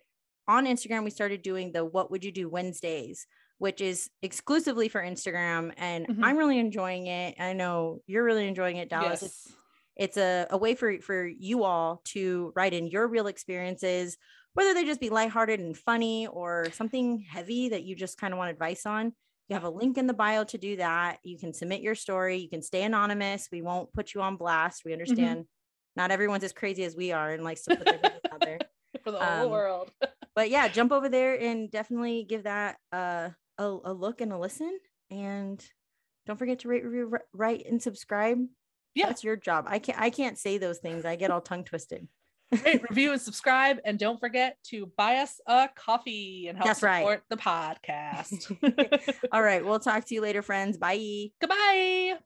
on 0.48 0.66
Instagram, 0.66 1.04
we 1.04 1.10
started 1.10 1.42
doing 1.42 1.72
the 1.72 1.84
What 1.84 2.10
Would 2.10 2.24
You 2.24 2.32
Do 2.32 2.48
Wednesdays, 2.48 3.26
which 3.64 3.80
is 3.80 4.10
exclusively 4.20 4.90
for 4.90 5.00
Instagram, 5.00 5.72
and 5.78 6.06
Mhm. 6.06 6.22
I'm 6.22 6.36
really 6.36 6.58
enjoying 6.58 7.06
it. 7.06 7.34
I 7.40 7.54
know 7.54 8.02
you're 8.06 8.22
really 8.22 8.46
enjoying 8.46 8.76
it, 8.76 8.90
Dallas. 8.90 9.22
It's 9.22 9.46
Yes. 9.48 9.56
it's 9.96 10.16
a, 10.18 10.46
a 10.50 10.58
way 10.58 10.74
for 10.74 11.00
for 11.00 11.24
you 11.26 11.64
all 11.64 12.02
to 12.12 12.52
write 12.54 12.74
in 12.74 12.86
your 12.88 13.06
real 13.08 13.26
experiences 13.26 14.18
whether 14.52 14.74
they 14.74 14.84
just 14.84 15.00
be 15.00 15.08
lighthearted 15.08 15.60
and 15.60 15.76
funny 15.78 16.26
or 16.26 16.70
something 16.72 17.20
heavy 17.20 17.70
that 17.70 17.84
you 17.84 17.96
just 17.96 18.18
kind 18.18 18.34
of 18.34 18.38
want 18.38 18.50
advice 18.50 18.84
on 18.86 19.12
you 19.48 19.54
have 19.54 19.64
a 19.64 19.70
link 19.70 19.96
in 19.96 20.06
the 20.06 20.12
bio 20.12 20.44
to 20.44 20.58
do 20.58 20.76
that 20.76 21.18
you 21.22 21.38
can 21.38 21.54
submit 21.54 21.80
your 21.80 21.94
story 21.94 22.36
you 22.36 22.48
can 22.50 22.60
stay 22.60 22.82
anonymous 22.82 23.48
we 23.52 23.62
won't 23.62 23.92
put 23.94 24.12
you 24.14 24.20
on 24.20 24.36
blast 24.36 24.82
we 24.84 24.92
understand 24.92 25.44
not 25.96 26.10
everyone's 26.10 26.44
as 26.44 26.52
crazy 26.52 26.82
as 26.84 26.94
we 26.96 27.12
are 27.12 27.30
and 27.30 27.42
likes 27.44 27.62
to 27.62 27.74
put 27.76 27.86
their 27.86 27.98
business 28.02 28.20
out 28.32 28.40
there 28.40 28.58
For 29.04 29.10
the 29.12 29.18
whole 29.20 29.44
Um, 29.46 29.50
world. 29.50 29.90
but 30.34 30.50
yeah 30.50 30.66
jump 30.68 30.90
over 30.92 31.08
there 31.08 31.34
and 31.40 31.70
definitely 31.70 32.24
give 32.28 32.42
that 32.44 32.76
uh, 32.90 33.30
a, 33.58 33.76
a 33.84 33.92
look 33.92 34.20
and 34.20 34.32
a 34.32 34.38
listen 34.38 34.78
and 35.10 35.64
don't 36.26 36.38
forget 36.38 36.60
to 36.60 36.68
rate 36.68 36.84
review 36.84 37.12
write 37.32 37.66
and 37.68 37.82
subscribe 37.82 38.38
Yeah. 38.94 39.06
that's 39.06 39.22
your 39.24 39.36
job 39.36 39.66
i 39.68 39.78
can't 39.78 40.00
i 40.00 40.10
can't 40.10 40.38
say 40.38 40.58
those 40.58 40.78
things 40.78 41.04
i 41.04 41.16
get 41.16 41.30
all 41.30 41.40
tongue 41.40 41.64
twisted 41.64 42.08
Rate, 42.64 42.82
review, 42.88 43.10
and 43.10 43.20
subscribe. 43.20 43.78
And 43.84 43.98
don't 43.98 44.20
forget 44.20 44.58
to 44.70 44.86
buy 44.96 45.16
us 45.16 45.40
a 45.48 45.68
coffee 45.74 46.46
and 46.48 46.56
help 46.56 46.68
That's 46.68 46.82
right. 46.84 47.00
support 47.00 47.22
the 47.28 47.36
podcast. 47.36 49.18
all 49.32 49.42
right 49.42 49.64
we'll 49.64 49.80
talk 49.80 50.04
to 50.04 50.14
you 50.14 50.20
later 50.20 50.42
friends 50.42 50.76
bye 50.76 51.30
Goodbye. 51.40 52.18